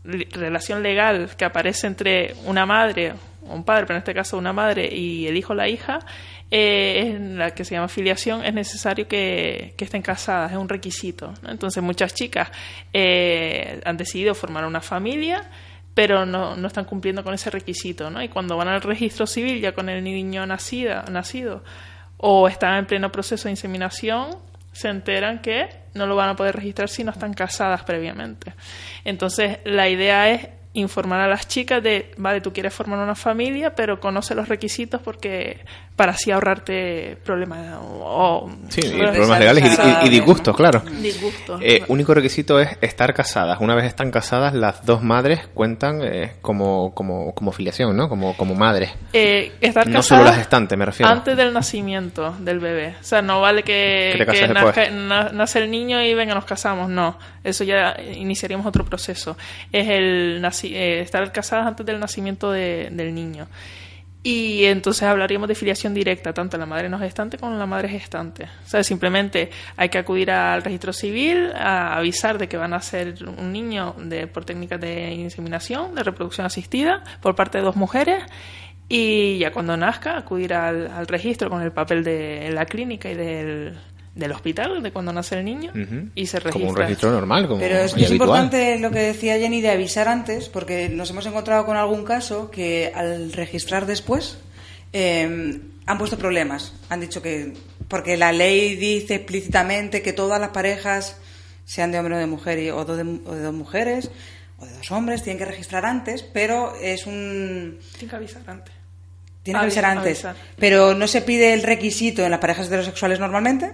relación 0.04 0.84
legal 0.84 1.32
que 1.36 1.44
aparece 1.44 1.88
entre 1.88 2.36
una 2.46 2.68
madre 2.68 3.14
un 3.42 3.64
padre, 3.64 3.86
pero 3.86 3.96
en 3.96 4.00
este 4.00 4.14
caso 4.14 4.38
una 4.38 4.54
madre 4.54 4.88
y 4.94 5.28
el 5.28 5.38
hijo 5.38 5.54
o 5.54 5.56
la 5.56 5.68
hija, 5.68 6.00
eh, 6.50 7.18
la 7.34 7.52
que 7.52 7.66
se 7.66 7.76
llama 7.76 7.88
filiación, 7.88 8.44
es 8.46 8.54
necesario 8.54 9.08
que, 9.08 9.74
estén 9.78 10.02
casadas, 10.02 10.52
es 10.52 10.58
un 10.58 10.70
requisito. 10.70 11.34
Entonces 11.48 11.82
muchas 11.82 12.14
chicas 12.14 12.52
eh, 12.94 13.82
han 13.84 13.98
decidido 13.98 14.36
formar 14.36 14.66
una 14.66 14.82
familia, 14.82 15.50
pero 15.94 16.26
no, 16.26 16.56
no 16.56 16.68
están 16.68 16.86
cumpliendo 16.86 17.24
con 17.24 17.34
ese 17.34 17.50
requisito. 17.50 18.10
¿no? 18.10 18.22
Y 18.22 18.30
cuando 18.30 18.56
van 18.56 18.68
al 18.68 18.82
registro 18.82 19.26
civil 19.26 19.60
ya 19.60 19.74
con 19.74 19.90
el 19.90 20.04
niño 20.04 20.46
nacida, 20.46 21.06
nacido 21.10 21.64
o 22.22 22.48
están 22.48 22.78
en 22.78 22.86
pleno 22.86 23.12
proceso 23.12 23.46
de 23.46 23.52
inseminación, 23.52 24.38
se 24.72 24.88
enteran 24.88 25.42
que 25.42 25.70
no 25.94 26.06
lo 26.06 26.16
van 26.16 26.30
a 26.30 26.36
poder 26.36 26.56
registrar 26.56 26.88
si 26.88 27.04
no 27.04 27.12
están 27.12 27.34
casadas 27.34 27.84
previamente. 27.84 28.54
Entonces, 29.04 29.60
la 29.66 29.90
idea 29.90 30.30
es 30.30 30.48
informar 30.74 31.20
a 31.20 31.28
las 31.28 31.48
chicas 31.48 31.84
de, 31.84 32.14
vale, 32.18 32.40
tú 32.40 32.54
quieres 32.54 32.74
formar 32.74 33.00
una 33.00 33.16
familia, 33.16 33.76
pero 33.76 34.00
conoce 34.00 34.36
los 34.36 34.48
requisitos 34.48 35.02
porque 35.02 35.66
para 36.02 36.14
así 36.14 36.32
ahorrarte 36.32 37.16
problemas 37.24 37.78
o, 37.80 38.50
Sí, 38.70 38.82
y 38.84 38.98
problemas 38.98 39.40
legales 39.40 39.64
y, 39.64 39.68
y- 40.06 40.08
y 40.08 40.10
disgustos, 40.10 40.56
claro. 40.58 40.82
Disgustos. 41.00 41.62
Eh, 41.64 41.84
único 41.90 42.16
requisito 42.16 42.60
es 42.60 42.70
estar 42.82 43.14
casadas. 43.14 43.60
Una 43.62 43.76
vez 43.76 43.86
están 43.86 44.10
casadas, 44.10 44.56
las 44.56 44.84
dos 44.84 45.04
madres 45.04 45.42
cuentan 45.54 46.02
eh, 46.02 46.32
como, 46.42 46.96
como, 46.96 47.36
como 47.36 47.52
filiación, 47.52 47.96
¿no? 47.96 48.10
Como, 48.10 48.36
como 48.36 48.56
madres. 48.56 48.90
Eh, 49.14 49.52
estar 49.62 49.86
No 49.88 50.02
solo 50.02 50.24
las 50.24 50.38
gestantes, 50.38 50.76
me 50.76 50.86
refiero. 50.88 51.12
Antes 51.12 51.38
del 51.38 51.54
nacimiento 51.54 52.36
del 52.40 52.60
bebé. 52.60 52.96
O 53.00 53.04
sea, 53.04 53.22
no 53.22 53.40
vale 53.42 53.62
que, 53.62 54.16
nazca- 54.50 55.32
nace 55.32 55.60
el 55.60 55.70
niño 55.70 56.02
y 56.02 56.16
venga, 56.16 56.34
nos 56.34 56.46
casamos. 56.46 56.90
No, 56.90 57.20
eso 57.44 57.64
ya 57.64 57.96
iniciaríamos 58.16 58.66
otro 58.66 58.86
proceso. 58.86 59.38
Es 59.72 59.88
el 59.88 60.44
eh, 60.64 61.02
estar 61.02 61.32
casadas 61.32 61.68
antes 61.68 61.86
del 61.86 62.00
nacimiento 62.00 62.52
de- 62.52 62.90
del 62.92 63.14
niño. 63.14 63.46
Y 64.24 64.66
entonces 64.66 65.02
hablaríamos 65.04 65.48
de 65.48 65.56
filiación 65.56 65.96
directa, 65.96 66.32
tanto 66.32 66.56
la 66.58 66.68
madre 66.68 66.90
no 66.90 67.00
gestante 67.00 67.40
como 67.40 67.58
la 67.58 67.66
madre 67.66 67.90
gestante. 67.90 68.44
O 68.44 68.68
sea, 68.68 68.84
simplemente 68.84 69.50
hay 69.76 69.90
que 69.90 69.98
acudir 69.98 70.30
al 70.30 70.62
registro 70.62 70.94
civil, 70.94 71.52
a 71.56 71.98
avisar 71.98 72.38
de 72.38 72.48
que 72.48 72.56
van 72.56 72.74
a 72.74 72.82
ser 72.82 73.16
un 73.26 73.52
niño 73.52 73.96
de, 73.98 74.28
por 74.28 74.46
técnicas 74.46 74.80
de 74.80 75.12
inseminación, 75.14 75.96
de 75.96 76.04
reproducción 76.04 76.46
asistida, 76.46 77.04
por 77.20 77.36
parte 77.36 77.58
de 77.58 77.64
dos 77.64 77.76
mujeres, 77.76 78.24
y 78.88 79.40
ya 79.40 79.52
cuando 79.52 79.76
nazca, 79.76 80.18
acudir 80.18 80.54
al, 80.54 80.92
al 80.92 81.08
registro 81.08 81.50
con 81.50 81.64
el 81.64 81.72
papel 81.72 82.04
de 82.04 82.52
la 82.52 82.66
clínica 82.66 83.10
y 83.10 83.16
del, 83.16 83.74
del 84.16 84.32
hospital 84.34 84.84
de 84.84 84.92
cuando 84.92 85.14
nace 85.14 85.38
el 85.40 85.46
niño 85.46 85.72
y 86.16 86.26
se 86.26 86.40
registra. 86.40 86.52
Como 86.52 86.70
un 86.72 86.76
registro 86.76 87.12
normal, 87.12 87.48
como 87.48 87.60
Pero 87.62 87.78
es, 87.78 87.96
es 87.96 88.12
importante 88.12 88.78
lo 88.80 88.92
que 88.92 89.00
decía 89.00 89.38
Jenny 89.38 89.62
de 89.62 89.70
avisar 89.72 90.08
antes, 90.10 90.50
porque 90.50 90.90
nos 90.90 91.10
hemos 91.12 91.26
encontrado 91.26 91.66
con 91.66 91.78
algún 91.78 92.04
caso 92.04 92.52
que 92.52 92.92
al 92.94 93.32
registrar 93.32 93.86
después 93.86 94.38
eh, 94.94 95.60
han 95.86 95.98
puesto 95.98 96.18
problemas. 96.18 96.74
Han 96.90 97.00
dicho 97.02 97.22
que. 97.22 97.54
Porque 97.88 98.16
la 98.18 98.32
ley 98.32 98.76
dice 98.76 99.16
explícitamente 99.16 100.02
que 100.02 100.14
todas 100.14 100.40
las 100.40 100.50
parejas, 100.52 101.18
sean 101.66 101.92
de 101.92 102.00
hombre 102.00 102.16
o 102.16 102.20
de 102.20 102.26
mujer, 102.28 102.60
y- 102.60 102.70
o 102.70 102.86
de, 102.86 103.02
o 103.26 103.34
de 103.36 103.42
dos 103.42 103.54
mujeres, 103.54 104.10
o 104.60 104.66
de 104.66 104.74
dos 104.78 104.92
hombres, 104.92 105.24
tienen 105.24 105.38
que 105.40 105.46
registrar 105.46 105.86
antes, 105.86 106.22
pero 106.24 106.74
es 106.82 107.06
un. 107.06 107.80
Tiene 107.98 108.10
que 108.10 108.16
avisar 108.16 108.42
antes. 108.48 108.74
Tiene 109.44 109.60
que 109.60 109.64
avisar 109.66 109.84
Avi- 109.86 109.98
antes. 109.98 110.26
avisar. 110.26 110.36
Pero 110.58 110.94
no 110.94 111.08
se 111.08 111.22
pide 111.22 111.54
el 111.54 111.64
requisito 111.64 112.24
en 112.24 112.32
las 112.32 112.40
parejas 112.40 112.68
heterosexuales 112.68 113.20
normalmente. 113.20 113.72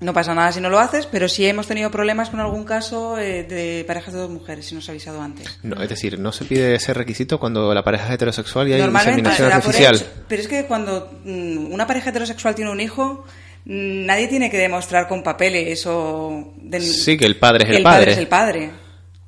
No 0.00 0.14
pasa 0.14 0.34
nada 0.34 0.50
si 0.50 0.60
no 0.62 0.70
lo 0.70 0.78
haces, 0.78 1.04
pero 1.06 1.28
sí 1.28 1.46
hemos 1.46 1.66
tenido 1.66 1.90
problemas 1.90 2.30
con 2.30 2.40
algún 2.40 2.64
caso 2.64 3.18
eh, 3.18 3.44
de 3.44 3.84
parejas 3.86 4.14
de 4.14 4.20
dos 4.20 4.30
mujeres, 4.30 4.64
si 4.66 4.74
nos 4.74 4.88
ha 4.88 4.92
avisado 4.92 5.20
antes. 5.20 5.58
No, 5.62 5.82
es 5.82 5.90
decir, 5.90 6.18
no 6.18 6.32
se 6.32 6.46
pide 6.46 6.74
ese 6.74 6.94
requisito 6.94 7.38
cuando 7.38 7.74
la 7.74 7.84
pareja 7.84 8.06
es 8.08 8.14
heterosexual 8.14 8.68
y 8.68 8.72
hay 8.72 8.80
inseminación 8.80 9.52
artificial. 9.52 9.96
hecho, 9.96 10.06
pero 10.26 10.40
es 10.40 10.48
que 10.48 10.64
cuando 10.64 11.10
mm, 11.24 11.70
una 11.72 11.86
pareja 11.86 12.08
heterosexual 12.10 12.54
tiene 12.54 12.70
un 12.70 12.80
hijo, 12.80 13.24
mm, 13.66 14.06
nadie 14.06 14.26
tiene 14.28 14.50
que 14.50 14.56
demostrar 14.56 15.06
con 15.06 15.22
papeles 15.22 15.84
o... 15.86 16.54
de- 16.56 16.80
Sí, 16.80 17.18
que 17.18 17.26
el 17.26 17.36
padre 17.36 17.64
es 17.64 17.70
que 17.70 17.76
el 17.76 17.82
padre. 17.82 18.12
es 18.12 18.18
el 18.18 18.26
padre. 18.28 18.64
En 18.64 18.70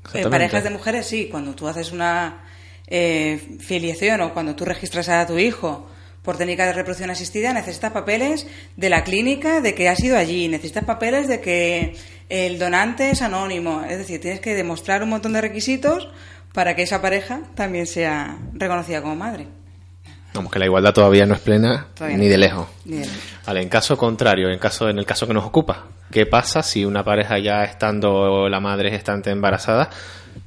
Exactamente. 0.04 0.30
parejas 0.30 0.64
de 0.64 0.70
mujeres 0.70 1.06
sí, 1.06 1.28
cuando 1.30 1.54
tú 1.54 1.68
haces 1.68 1.92
una 1.92 2.44
eh, 2.86 3.58
filiación 3.60 4.22
o 4.22 4.32
cuando 4.32 4.56
tú 4.56 4.64
registras 4.64 5.08
a 5.10 5.26
tu 5.26 5.38
hijo 5.38 5.88
por 6.22 6.38
técnica 6.38 6.66
de 6.66 6.72
reproducción 6.72 7.10
asistida, 7.10 7.52
necesitas 7.52 7.92
papeles 7.92 8.46
de 8.76 8.90
la 8.90 9.04
clínica 9.04 9.60
de 9.60 9.74
que 9.74 9.88
has 9.88 10.00
ido 10.00 10.16
allí, 10.16 10.48
necesitas 10.48 10.84
papeles 10.84 11.28
de 11.28 11.40
que 11.40 11.96
el 12.28 12.58
donante 12.58 13.10
es 13.10 13.22
anónimo, 13.22 13.82
es 13.88 13.98
decir, 13.98 14.20
tienes 14.20 14.40
que 14.40 14.54
demostrar 14.54 15.02
un 15.02 15.10
montón 15.10 15.32
de 15.32 15.40
requisitos 15.40 16.08
para 16.52 16.76
que 16.76 16.82
esa 16.82 17.02
pareja 17.02 17.42
también 17.54 17.86
sea 17.86 18.38
reconocida 18.52 19.02
como 19.02 19.16
madre. 19.16 19.61
Vamos, 20.35 20.51
que 20.51 20.59
la 20.59 20.64
igualdad 20.64 20.95
todavía 20.95 21.26
no 21.26 21.35
es 21.35 21.41
plena 21.41 21.87
Todavía 21.95 22.16
ni 22.16 22.24
no. 22.26 22.30
de 22.30 22.39
lejos. 22.39 22.68
Lejos. 22.87 23.12
Vale, 23.47 23.61
en 23.62 23.68
caso 23.68 23.97
contrario, 23.99 24.49
en 24.51 24.59
caso 24.59 24.89
en 24.89 24.99
el 24.99 25.05
caso 25.05 25.26
que 25.26 25.35
nos 25.35 25.45
ocupa, 25.45 25.85
¿qué 26.11 26.24
pasa 26.26 26.62
si 26.62 26.85
una 26.85 27.05
pareja 27.05 27.39
ya 27.39 27.64
estando 27.64 28.49
la 28.49 28.61
madre 28.61 28.91
gestante 28.91 29.30
embarazada 29.30 29.91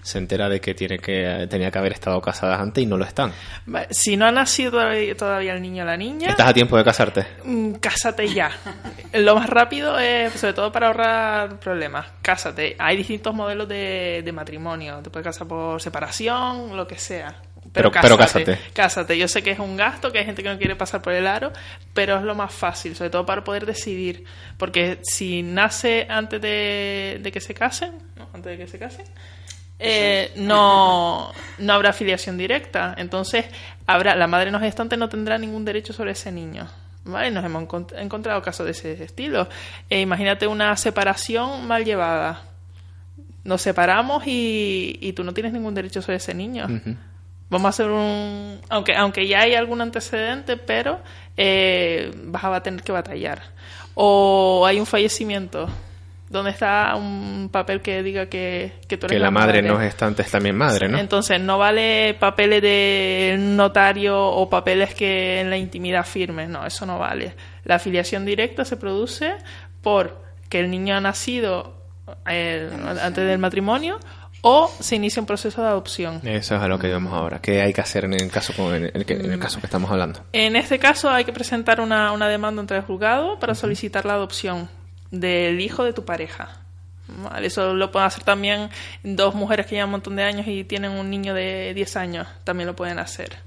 se 0.02 0.18
entera 0.18 0.50
de 0.50 0.60
que 0.60 0.74
tiene 0.74 0.98
que 0.98 1.46
tenía 1.50 1.70
que 1.70 1.78
haber 1.78 1.92
estado 1.94 2.20
casadas 2.22 2.60
antes 2.60 2.84
y 2.84 2.88
no 2.88 2.98
lo 2.98 3.06
están? 3.06 3.32
Si 3.92 4.18
no 4.18 4.26
ha 4.26 4.32
nacido 4.32 4.72
todavía, 4.72 5.16
todavía 5.16 5.54
el 5.54 5.62
niño 5.62 5.84
o 5.84 5.86
la 5.86 5.98
niña, 5.98 6.30
¿Estás 6.30 6.48
a 6.50 6.54
tiempo 6.54 6.78
de 6.78 6.84
casarte? 6.84 7.28
mm, 7.44 7.74
cásate 7.74 8.28
ya. 8.34 8.50
Lo 9.14 9.36
más 9.36 9.48
rápido 9.50 10.00
es, 10.00 10.34
sobre 10.34 10.54
todo 10.54 10.72
para 10.72 10.88
ahorrar 10.88 11.60
problemas, 11.60 12.08
cásate. 12.24 12.76
Hay 12.80 12.98
distintos 12.98 13.36
modelos 13.36 13.68
de, 13.68 14.22
de 14.26 14.32
matrimonio. 14.32 15.00
Te 15.04 15.12
puedes 15.12 15.26
casar 15.26 15.48
por 15.48 15.80
separación, 15.82 16.76
lo 16.76 16.88
que 16.88 16.98
sea. 16.98 17.36
Pero- 17.74 17.90
pero 18.02 18.18
cásate. 18.18 18.72
Cásate. 18.74 19.18
Yo 19.18 19.28
sé 19.28 19.44
que 19.44 19.52
es 19.52 19.60
un 19.60 19.76
gasto, 19.78 20.12
que 20.12 20.20
hay 20.20 20.26
gente 20.26 20.42
que 20.44 20.50
no 20.50 20.58
quiere 20.58 20.76
pasar 20.76 21.02
por 21.02 21.14
el 21.14 21.28
aro, 21.28 21.52
pero 21.94 22.18
es 22.18 22.24
lo 22.24 22.36
más 22.36 22.54
fácil, 22.54 22.96
sobre 22.96 23.10
todo 23.10 23.26
para 23.26 23.44
poder 23.44 23.66
decidir. 23.66 24.24
Porque 24.58 25.00
si 25.04 25.44
nace 25.44 26.06
antes 26.10 26.42
de, 26.42 27.20
de 27.22 27.32
que 27.32 27.42
se 27.42 27.54
casen, 27.54 27.94
¿no? 28.18 28.28
antes 28.34 28.58
de 28.58 28.58
que 28.66 28.68
se 28.72 28.80
casen, 28.80 29.06
eh, 29.80 30.32
no, 30.38 31.32
no 31.60 31.74
habrá 31.74 31.90
afiliación 31.90 32.38
directa. 32.38 32.96
Entonces, 32.98 33.46
habrá 33.88 34.16
la 34.16 34.28
madre 34.28 34.52
no 34.52 34.60
gestante 34.60 34.96
no 34.96 35.10
tendrá 35.10 35.38
ningún 35.38 35.66
derecho 35.66 35.92
sobre 35.94 36.12
ese 36.12 36.32
niño. 36.32 36.68
¿Vale? 37.08 37.30
Nos 37.30 37.46
hemos 37.46 37.64
encont- 37.64 37.94
encontrado 38.00 38.42
casos 38.42 38.66
de 38.66 38.72
ese 38.72 39.04
estilo. 39.04 39.48
Eh, 39.90 40.02
imagínate 40.02 40.48
una 40.48 40.76
separación 40.76 41.68
mal 41.68 41.86
llevada. 41.86 42.42
Nos 43.44 43.62
separamos 43.62 44.26
y, 44.26 44.98
y 45.02 45.14
tú 45.14 45.24
no 45.24 45.32
tienes 45.34 45.54
ningún 45.54 45.76
derecho 45.76 46.02
sobre 46.02 46.18
ese 46.18 46.34
niño. 46.34 46.66
Vamos 47.50 47.66
a 47.66 47.70
hacer 47.70 47.90
un... 47.90 48.60
Aunque, 48.70 48.96
aunque 48.96 49.28
ya 49.28 49.42
hay 49.42 49.54
algún 49.54 49.82
antecedente, 49.82 50.58
pero 50.58 51.00
eh, 51.38 52.12
vas 52.26 52.44
a 52.44 52.62
tener 52.62 52.82
que 52.82 52.92
batallar. 52.92 53.42
O 53.94 54.66
hay 54.66 54.80
un 54.80 54.86
fallecimiento. 54.86 55.70
¿Dónde 56.28 56.50
está 56.50 56.96
un 56.96 57.50
papel 57.52 57.82
que 57.82 58.02
diga 58.02 58.26
que, 58.26 58.74
que 58.88 58.98
tú 58.98 59.06
eres 59.06 59.16
Que 59.16 59.20
la 59.20 59.30
madre 59.30 59.62
no 59.62 59.78
gestante 59.78 60.24
es 60.24 60.32
también 60.32 60.56
madre, 60.56 60.90
¿no? 60.90 60.98
Entonces, 60.98 61.40
no 61.40 61.60
vale 61.60 62.16
papeles 62.20 62.64
de 62.64 63.36
notario 63.38 64.20
o 64.20 64.50
papeles 64.50 64.96
que 64.96 65.42
en 65.42 65.52
la 65.52 65.58
intimidad 65.58 66.04
firmes. 66.04 66.50
No, 66.50 66.66
eso 66.66 66.86
no 66.88 66.98
vale. 66.98 67.36
La 67.64 67.76
afiliación 67.76 68.26
directa 68.26 68.66
se 68.66 68.76
produce 68.76 69.36
por 69.84 70.26
que 70.50 70.60
el 70.60 70.72
niño 70.72 70.96
ha 70.96 71.02
nacido 71.02 71.76
eh, 72.28 72.70
antes 73.02 73.26
del 73.26 73.38
matrimonio 73.38 74.00
o 74.48 74.72
se 74.80 74.96
inicia 74.96 75.20
un 75.20 75.26
proceso 75.26 75.60
de 75.64 75.68
adopción. 75.70 76.22
Eso 76.24 76.56
es 76.56 76.62
a 76.62 76.68
lo 76.68 76.78
que 76.78 76.92
vamos 76.92 77.12
ahora. 77.14 77.40
¿Qué 77.42 77.62
hay 77.64 77.74
que 77.74 77.82
hacer 77.82 78.06
en 78.06 78.14
el 78.14 78.30
caso, 78.30 78.76
en 78.76 78.92
el, 78.94 79.04
que- 79.06 79.14
en 79.16 79.32
el 79.32 79.40
caso 79.40 79.60
que 79.60 79.66
estamos 79.66 79.90
hablando? 79.90 80.24
En 80.34 80.56
este 80.56 80.78
caso 80.78 81.10
hay 81.10 81.26
que 81.26 81.34
presentar 81.34 81.82
una, 81.82 82.12
una 82.12 82.28
demanda 82.28 82.62
ante 82.62 82.76
el 82.76 82.84
juzgado 82.84 83.40
para 83.40 83.56
solicitar 83.56 84.06
la 84.06 84.14
adopción 84.14 84.70
del 85.10 85.60
hijo 85.62 85.84
de 85.84 85.94
tu 85.94 86.06
pareja. 86.06 86.60
Eso 87.42 87.74
lo 87.74 87.92
pueden 87.92 88.08
hacer 88.08 88.24
también 88.24 88.70
dos 89.04 89.34
mujeres 89.36 89.66
que 89.66 89.76
llevan 89.76 89.90
un 89.90 89.92
montón 89.94 90.16
de 90.16 90.24
años 90.24 90.48
y 90.48 90.64
tienen 90.64 90.92
un 90.92 91.10
niño 91.10 91.34
de 91.34 91.74
10 91.74 91.96
años, 91.98 92.28
también 92.44 92.68
lo 92.68 92.76
pueden 92.76 93.00
hacer. 93.00 93.38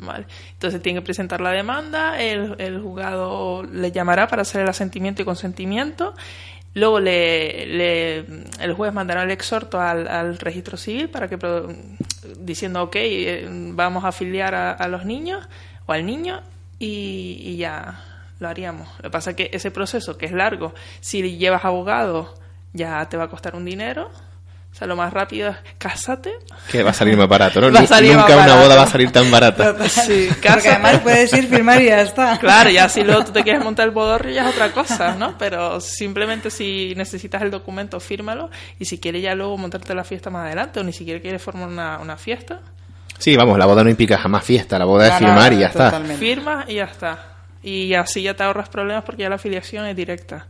Vale. 0.00 0.26
Entonces 0.52 0.80
tienen 0.80 1.02
que 1.02 1.04
presentar 1.04 1.40
la 1.40 1.50
demanda, 1.50 2.20
el, 2.20 2.54
el 2.58 2.80
juzgado 2.80 3.64
le 3.64 3.90
llamará 3.90 4.28
para 4.28 4.42
hacer 4.42 4.62
el 4.62 4.68
asentimiento 4.68 5.22
y 5.22 5.24
consentimiento. 5.24 6.14
Luego 6.74 7.00
le, 7.00 7.66
le- 7.66 8.18
el 8.60 8.72
juez 8.74 8.92
mandará 8.92 9.22
el 9.24 9.30
exhorto 9.30 9.80
al, 9.80 10.38
registro 10.38 10.76
civil 10.76 11.08
para 11.08 11.28
que 11.28 11.38
diciendo 12.38 12.82
ok 12.84 12.96
eh, 12.96 13.46
vamos 13.72 14.04
a 14.04 14.08
afiliar 14.08 14.54
a, 14.54 14.72
a 14.72 14.86
los 14.88 15.04
niños 15.04 15.48
o 15.86 15.92
al 15.92 16.04
niño 16.06 16.40
y, 16.78 17.40
y 17.44 17.56
ya 17.56 18.04
lo 18.38 18.48
haríamos. 18.48 18.88
Lo 18.98 19.04
que 19.04 19.10
pasa 19.10 19.30
es 19.30 19.36
que 19.36 19.50
ese 19.52 19.70
proceso 19.70 20.16
que 20.18 20.26
es 20.26 20.32
largo, 20.32 20.72
si 21.00 21.36
llevas 21.38 21.64
abogado 21.64 22.34
ya 22.72 23.08
te 23.08 23.16
va 23.16 23.24
a 23.24 23.28
costar 23.28 23.56
un 23.56 23.64
dinero. 23.64 24.10
O 24.78 24.80
sea, 24.80 24.86
lo 24.86 24.94
más 24.94 25.12
rápido 25.12 25.50
es 25.50 25.56
cásate. 25.76 26.30
Que 26.70 26.84
va 26.84 26.90
a 26.90 26.94
salir 26.94 27.16
más 27.16 27.26
barato, 27.28 27.60
¿no? 27.60 27.72
Va 27.72 27.80
a 27.80 27.86
salir 27.88 28.12
Nunca 28.12 28.22
más 28.28 28.30
una 28.36 28.46
barato. 28.46 28.60
boda 28.62 28.76
va 28.76 28.82
a 28.84 28.86
salir 28.86 29.10
tan 29.10 29.28
barata. 29.28 29.88
Sí, 29.88 30.26
Porque 30.28 30.40
cásate. 30.40 30.68
además 30.68 30.98
puedes 31.00 31.32
ir, 31.32 31.48
firmar 31.48 31.82
y 31.82 31.86
ya 31.86 32.00
está. 32.02 32.38
Claro, 32.38 32.70
ya 32.70 32.88
si 32.88 33.02
luego 33.02 33.24
tú 33.24 33.32
te 33.32 33.42
quieres 33.42 33.64
montar 33.64 33.86
el 33.88 33.90
bodorrio 33.90 34.32
ya 34.32 34.48
es 34.48 34.54
otra 34.54 34.70
cosa, 34.70 35.16
¿no? 35.16 35.36
Pero 35.36 35.80
simplemente 35.80 36.48
si 36.50 36.94
necesitas 36.96 37.42
el 37.42 37.50
documento, 37.50 37.98
fírmalo. 37.98 38.50
Y 38.78 38.84
si 38.84 38.98
quieres 39.00 39.20
ya 39.20 39.34
luego 39.34 39.58
montarte 39.58 39.92
la 39.96 40.04
fiesta 40.04 40.30
más 40.30 40.46
adelante 40.46 40.78
o 40.78 40.84
ni 40.84 40.92
siquiera 40.92 41.20
quieres 41.20 41.42
formar 41.42 41.68
una, 41.68 41.98
una 41.98 42.16
fiesta, 42.16 42.60
Sí, 43.18 43.34
vamos, 43.34 43.58
la 43.58 43.66
boda 43.66 43.82
no 43.82 43.90
implica 43.90 44.16
jamás 44.16 44.44
fiesta, 44.44 44.78
la 44.78 44.84
boda 44.84 45.08
es 45.08 45.14
No, 45.14 45.26
no, 45.26 45.26
firmar 45.34 45.52
y 45.54 45.58
ya 45.58 45.66
está. 45.66 45.86
totalmente. 45.86 46.18
firma 46.24 46.64
y 46.68 46.74
ya 46.74 46.84
está. 46.84 47.18
Y 47.64 47.92
así 47.94 48.22
ya 48.22 48.34
te 48.34 48.44
ahorras 48.44 48.68
problemas 48.68 49.02
porque 49.02 49.22
ya 49.22 49.28
la 49.28 49.34
afiliación 49.34 49.86
es 49.86 49.96
directa. 49.96 50.46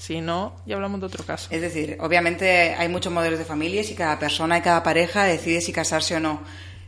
Si 0.00 0.22
no, 0.22 0.56
ya 0.64 0.76
hablamos 0.76 0.98
de 1.00 1.06
otro 1.06 1.26
caso. 1.26 1.48
Es 1.50 1.60
decir, 1.60 1.98
obviamente 2.00 2.74
hay 2.74 2.88
muchos 2.88 3.12
modelos 3.12 3.38
de 3.38 3.44
familias 3.44 3.90
y 3.90 3.94
cada 3.94 4.18
persona 4.18 4.56
y 4.56 4.62
cada 4.62 4.82
pareja 4.82 5.24
decide 5.24 5.60
si 5.60 5.74
casarse 5.74 6.16
o 6.16 6.20
no. 6.20 6.40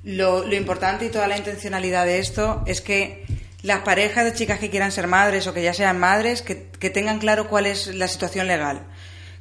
Lo, 0.03 0.51
importante 0.55 1.05
y 1.05 1.11
toda 1.11 1.29
la 1.29 1.37
intencionalidad 1.37 2.07
de 2.07 2.21
esto 2.21 2.63
es 2.65 2.81
que 2.81 3.27
las 3.61 3.81
parejas 3.81 4.25
de 4.25 4.33
chicas 4.33 4.59
que 4.59 4.71
quieran 4.71 4.93
ser 4.93 5.09
madres 5.09 5.47
o 5.47 5.53
que 5.53 5.63
ya 5.63 5.75
sean 5.75 6.01
madres, 6.01 6.41
que, 6.41 6.69
que 6.71 6.89
tengan 6.89 7.19
claro 7.19 7.49
cuál 7.49 7.67
es 7.67 7.95
la 7.95 8.09
situación 8.09 8.47
legal. 8.47 8.87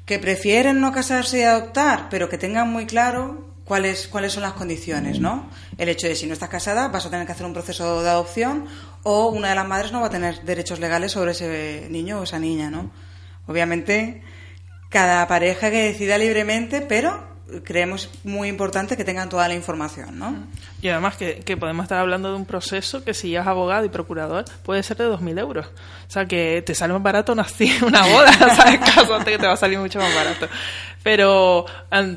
Que 0.06 0.20
prefieren 0.20 0.82
no 0.82 0.92
casarse 0.92 1.40
y 1.40 1.44
adoptar, 1.44 2.10
pero 2.10 2.28
que 2.28 2.38
tengan 2.38 2.70
muy 2.70 2.86
claro 2.86 3.48
cuáles, 3.64 4.10
cuáles 4.10 4.34
son 4.34 4.44
las 4.44 4.54
condiciones, 4.54 5.22
¿no? 5.22 5.50
El 5.78 5.88
hecho 5.88 6.08
de 6.08 6.16
si 6.16 6.28
no 6.28 6.34
estás 6.34 6.50
casada 6.50 6.90
vas 6.90 7.06
a 7.06 7.10
tener 7.10 7.26
que 7.26 7.32
hacer 7.32 7.46
un 7.46 7.54
proceso 7.54 8.04
de 8.04 8.10
adopción 8.10 8.66
o 9.04 9.30
una 9.30 9.48
de 9.48 9.56
las 9.56 9.66
madres 9.66 9.94
no 9.94 10.02
va 10.02 10.08
a 10.08 10.10
tener 10.10 10.42
derechos 10.42 10.82
legales 10.82 11.14
sobre 11.14 11.32
ese 11.32 11.88
niño 11.90 12.20
o 12.20 12.24
esa 12.24 12.38
niña, 12.38 12.70
¿no? 12.70 12.92
Obviamente, 13.52 14.22
cada 14.90 15.28
pareja 15.28 15.70
que 15.70 15.84
decida 15.84 16.18
libremente, 16.18 16.82
pero 16.82 17.32
creemos 17.64 18.10
muy 18.24 18.48
importante 18.48 18.96
que 18.96 19.04
tengan 19.04 19.28
toda 19.30 19.48
la 19.48 19.54
información, 19.54 20.18
¿no? 20.18 20.36
Y 20.82 20.88
además 20.88 21.18
que, 21.18 21.40
que 21.40 21.58
podemos 21.58 21.84
estar 21.84 22.00
hablando 22.00 22.30
de 22.30 22.38
un 22.38 22.46
proceso 22.46 23.04
que 23.04 23.14
si 23.14 23.32
ya 23.32 23.42
es 23.42 23.48
abogado 23.48 23.84
y 23.86 23.90
procurador 23.90 24.46
puede 24.64 24.84
ser 24.84 24.98
de 24.98 25.10
2.000 25.10 25.40
euros. 25.40 25.68
O 25.68 26.12
sea 26.12 26.26
que 26.26 26.64
te 26.66 26.74
sale 26.74 26.94
más 26.94 27.04
barato 27.04 27.34
una, 27.34 27.46
una 27.86 28.06
boda, 28.08 28.32
¿sabes? 28.56 28.80
Cásate 28.80 29.32
que 29.32 29.38
te 29.38 29.48
va 29.48 29.54
a 29.54 29.58
salir 29.58 29.80
mucho 29.80 30.00
más 30.00 30.16
barato. 30.16 30.48
Pero 31.04 31.66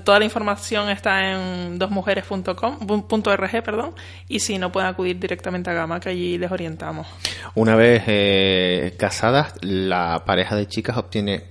toda 0.04 0.18
la 0.18 0.24
información 0.24 0.90
está 0.90 1.32
en 1.32 1.78
dosmujeres.com.org, 1.78 3.62
perdón, 3.62 3.94
y 4.28 4.40
si 4.40 4.58
no 4.58 4.70
pueden 4.70 4.90
acudir 4.90 5.18
directamente 5.18 5.70
a 5.70 5.72
Gama, 5.72 6.00
que 6.00 6.10
allí 6.10 6.36
les 6.38 6.50
orientamos. 6.50 7.06
Una 7.54 7.76
vez 7.76 8.02
eh, 8.06 8.94
casadas, 8.98 9.54
la 9.62 10.24
pareja 10.26 10.54
de 10.56 10.66
chicas 10.66 10.96
obtiene 10.96 11.44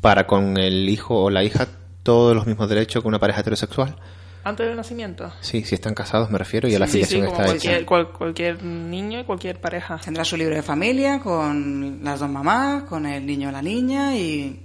para 0.00 0.26
con 0.26 0.56
el 0.56 0.88
hijo 0.88 1.24
o 1.24 1.30
la 1.30 1.44
hija 1.44 1.68
todos 2.02 2.34
los 2.34 2.46
mismos 2.46 2.68
derechos 2.68 3.02
que 3.02 3.08
una 3.08 3.18
pareja 3.18 3.40
heterosexual. 3.40 3.96
Antes 4.44 4.66
del 4.66 4.76
nacimiento. 4.76 5.32
Sí, 5.40 5.62
si 5.62 5.76
están 5.76 5.94
casados 5.94 6.28
me 6.30 6.38
refiero 6.38 6.68
y 6.68 6.74
a 6.74 6.78
la 6.80 6.88
filiación 6.88 7.26
está 7.26 7.44
cualquier, 7.44 7.86
cualquier 7.86 8.62
niño 8.64 9.20
y 9.20 9.24
cualquier 9.24 9.60
pareja. 9.60 9.98
Tendrá 9.98 10.24
su 10.24 10.36
libro 10.36 10.56
de 10.56 10.62
familia 10.62 11.20
con 11.20 12.00
las 12.02 12.18
dos 12.18 12.28
mamás, 12.28 12.82
con 12.84 13.06
el 13.06 13.24
niño 13.24 13.50
o 13.50 13.52
la 13.52 13.62
niña 13.62 14.16
y 14.16 14.60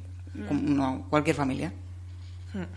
cualquier 1.09 1.35
familia. 1.35 1.71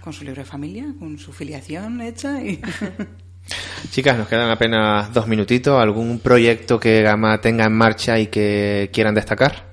Con 0.00 0.12
su 0.12 0.24
libro 0.24 0.42
de 0.42 0.46
familia, 0.46 0.86
con 0.98 1.18
su 1.18 1.32
filiación 1.32 2.00
hecha 2.00 2.42
y... 2.42 2.60
Chicas, 3.90 4.16
nos 4.16 4.28
quedan 4.28 4.50
apenas 4.50 5.12
dos 5.12 5.26
minutitos. 5.26 5.80
¿Algún 5.80 6.20
proyecto 6.20 6.78
que 6.78 7.02
Gama 7.02 7.40
tenga 7.40 7.64
en 7.64 7.72
marcha 7.72 8.18
y 8.18 8.28
que 8.28 8.90
quieran 8.92 9.14
destacar? 9.14 9.70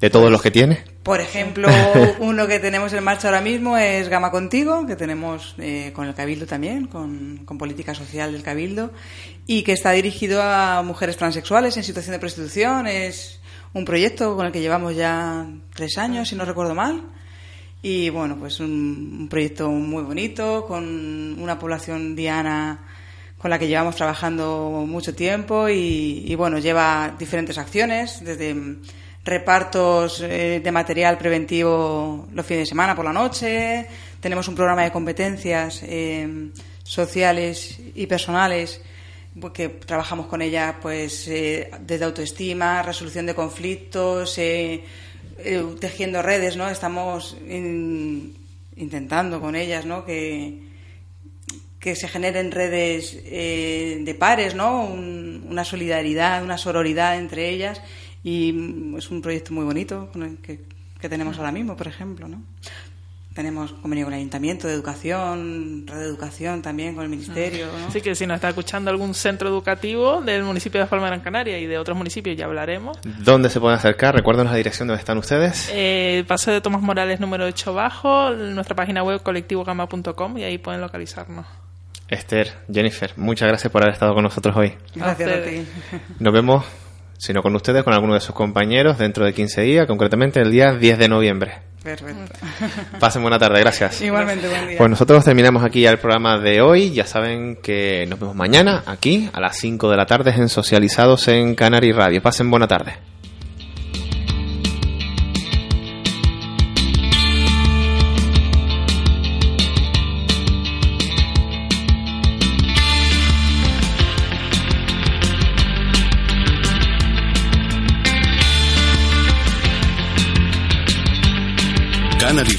¿De 0.00 0.10
todos 0.10 0.30
los 0.30 0.42
que 0.42 0.50
tiene? 0.50 0.84
Por 1.02 1.20
ejemplo, 1.20 1.68
uno 2.20 2.46
que 2.46 2.58
tenemos 2.58 2.92
en 2.92 3.04
marcha 3.04 3.28
ahora 3.28 3.40
mismo 3.40 3.76
es 3.76 4.08
Gama 4.08 4.30
Contigo, 4.30 4.86
que 4.86 4.96
tenemos 4.96 5.54
eh, 5.58 5.92
con 5.94 6.06
el 6.06 6.14
Cabildo 6.14 6.46
también, 6.46 6.86
con, 6.86 7.44
política 7.58 7.94
social 7.94 8.32
del 8.32 8.42
Cabildo, 8.42 8.92
y 9.46 9.62
que 9.62 9.72
está 9.72 9.92
dirigido 9.92 10.42
a 10.42 10.82
mujeres 10.82 11.16
transexuales 11.16 11.76
en 11.76 11.84
situación 11.84 12.12
de 12.12 12.18
prostitución. 12.18 12.86
Es 12.86 13.40
un 13.72 13.84
proyecto 13.84 14.36
con 14.36 14.46
el 14.46 14.52
que 14.52 14.60
llevamos 14.60 14.94
ya 14.94 15.46
tres 15.74 15.98
años, 15.98 16.28
si 16.28 16.36
no 16.36 16.44
recuerdo 16.44 16.74
mal. 16.74 17.02
Y 17.86 18.08
bueno, 18.08 18.38
pues 18.38 18.60
un, 18.60 19.26
proyecto 19.28 19.68
muy 19.68 20.02
bonito, 20.04 20.64
con 20.64 21.38
una 21.38 21.58
población 21.58 22.16
diana 22.16 22.82
con 23.36 23.50
la 23.50 23.58
que 23.58 23.68
llevamos 23.68 23.94
trabajando 23.94 24.86
mucho 24.88 25.14
tiempo 25.14 25.68
y, 25.68 26.34
bueno, 26.34 26.58
lleva 26.58 27.14
diferentes 27.18 27.58
acciones, 27.58 28.24
desde 28.24 28.56
repartos 29.22 30.22
eh, 30.22 30.62
de 30.64 30.72
material 30.72 31.18
preventivo 31.18 32.26
los 32.32 32.46
fines 32.46 32.62
de 32.62 32.66
semana 32.70 32.96
por 32.96 33.04
la 33.04 33.12
noche, 33.12 33.86
tenemos 34.18 34.48
un 34.48 34.54
programa 34.54 34.84
de 34.84 34.90
competencias 34.90 35.82
eh, 35.82 36.52
sociales 36.82 37.78
y 37.94 38.06
personales 38.06 38.80
que 39.52 39.68
trabajamos 39.68 40.26
con 40.26 40.40
ella 40.40 40.78
pues 40.80 41.28
eh, 41.28 41.70
desde 41.80 42.06
autoestima, 42.06 42.82
resolución 42.82 43.26
de 43.26 43.34
conflictos, 43.34 44.38
tejiendo 45.80 46.22
redes, 46.22 46.56
¿no? 46.56 46.68
Estamos 46.68 47.36
intentando 48.76 49.40
con 49.40 49.56
ellas, 49.56 49.86
¿no? 49.86 50.04
Que, 50.04 50.60
que 51.80 51.94
se 51.94 52.08
generen 52.08 52.50
redes 52.50 53.22
de 53.24 54.16
pares, 54.18 54.54
¿no? 54.54 54.84
una 54.84 55.64
solidaridad, 55.64 56.42
una 56.42 56.58
sororidad 56.58 57.18
entre 57.18 57.50
ellas 57.50 57.80
y 58.22 58.96
es 58.96 59.10
un 59.10 59.20
proyecto 59.20 59.52
muy 59.52 59.64
bonito 59.64 60.10
que, 60.42 60.60
que 60.98 61.08
tenemos 61.08 61.36
ahora 61.36 61.52
mismo, 61.52 61.76
por 61.76 61.86
ejemplo, 61.86 62.26
¿no? 62.26 62.42
Tenemos 63.34 63.72
convenio 63.72 64.06
con 64.06 64.14
el 64.14 64.20
Ayuntamiento 64.20 64.68
de 64.68 64.74
Educación, 64.74 65.86
Red 65.88 65.98
de 65.98 66.04
Educación 66.04 66.62
también 66.62 66.94
con 66.94 67.02
el 67.02 67.10
Ministerio. 67.10 67.66
¿no? 67.66 67.88
Así 67.88 68.00
que 68.00 68.14
si 68.14 68.28
nos 68.28 68.36
está 68.36 68.50
escuchando 68.50 68.92
algún 68.92 69.12
centro 69.12 69.48
educativo 69.48 70.20
del 70.20 70.44
municipio 70.44 70.80
de 70.80 70.86
Palma 70.86 71.08
Gran 71.08 71.20
Canaria 71.20 71.58
y 71.58 71.66
de 71.66 71.76
otros 71.76 71.98
municipios, 71.98 72.36
ya 72.36 72.44
hablaremos. 72.44 72.96
¿Dónde 73.02 73.50
se 73.50 73.58
pueden 73.58 73.76
acercar? 73.76 74.14
Recuérdanos 74.14 74.52
la 74.52 74.56
dirección 74.56 74.86
donde 74.86 75.00
están 75.00 75.18
ustedes. 75.18 75.68
Eh, 75.72 76.24
Paseo 76.28 76.54
de 76.54 76.60
Tomás 76.60 76.80
Morales, 76.80 77.18
número 77.18 77.44
8 77.46 77.74
bajo, 77.74 78.30
nuestra 78.30 78.76
página 78.76 79.02
web 79.02 79.20
colectivogama.com 79.20 80.38
y 80.38 80.44
ahí 80.44 80.58
pueden 80.58 80.80
localizarnos. 80.80 81.44
Esther, 82.06 82.52
Jennifer, 82.72 83.14
muchas 83.16 83.48
gracias 83.48 83.72
por 83.72 83.82
haber 83.82 83.94
estado 83.94 84.14
con 84.14 84.22
nosotros 84.22 84.54
hoy. 84.56 84.74
Gracias 84.94 85.28
a 85.28 85.42
ti. 85.42 85.66
Nos 86.20 86.32
vemos 86.32 86.64
sino 87.18 87.42
con 87.42 87.54
ustedes, 87.56 87.82
con 87.82 87.94
alguno 87.94 88.14
de 88.14 88.20
sus 88.20 88.34
compañeros 88.34 88.98
dentro 88.98 89.24
de 89.24 89.32
15 89.32 89.62
días, 89.62 89.86
concretamente 89.86 90.40
el 90.40 90.50
día 90.50 90.74
10 90.74 90.98
de 90.98 91.08
noviembre. 91.08 91.73
Perfecto. 91.84 92.32
Pasen 92.98 93.22
buena 93.22 93.38
tarde, 93.38 93.60
gracias. 93.60 94.00
Igualmente, 94.00 94.48
buen 94.48 94.68
día. 94.68 94.78
Pues 94.78 94.90
nosotros 94.90 95.22
terminamos 95.24 95.62
aquí 95.62 95.82
ya 95.82 95.90
el 95.90 95.98
programa 95.98 96.38
de 96.38 96.62
hoy. 96.62 96.90
Ya 96.92 97.06
saben 97.06 97.56
que 97.56 98.06
nos 98.08 98.18
vemos 98.18 98.34
mañana 98.34 98.82
aquí 98.86 99.28
a 99.32 99.40
las 99.40 99.58
5 99.58 99.90
de 99.90 99.96
la 99.96 100.06
tarde 100.06 100.32
en 100.32 100.48
Socializados 100.48 101.28
en 101.28 101.54
Canary 101.54 101.92
Radio. 101.92 102.22
Pasen 102.22 102.50
buena 102.50 102.66
tarde. 102.66 103.13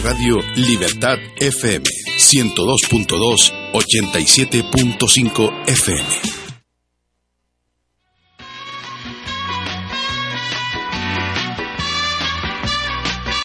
Radio 0.06 0.40
Libertad 0.56 1.18
FM 1.40 1.84
102.2 2.20 3.72
87.5 3.74 5.52
FM. 5.66 6.45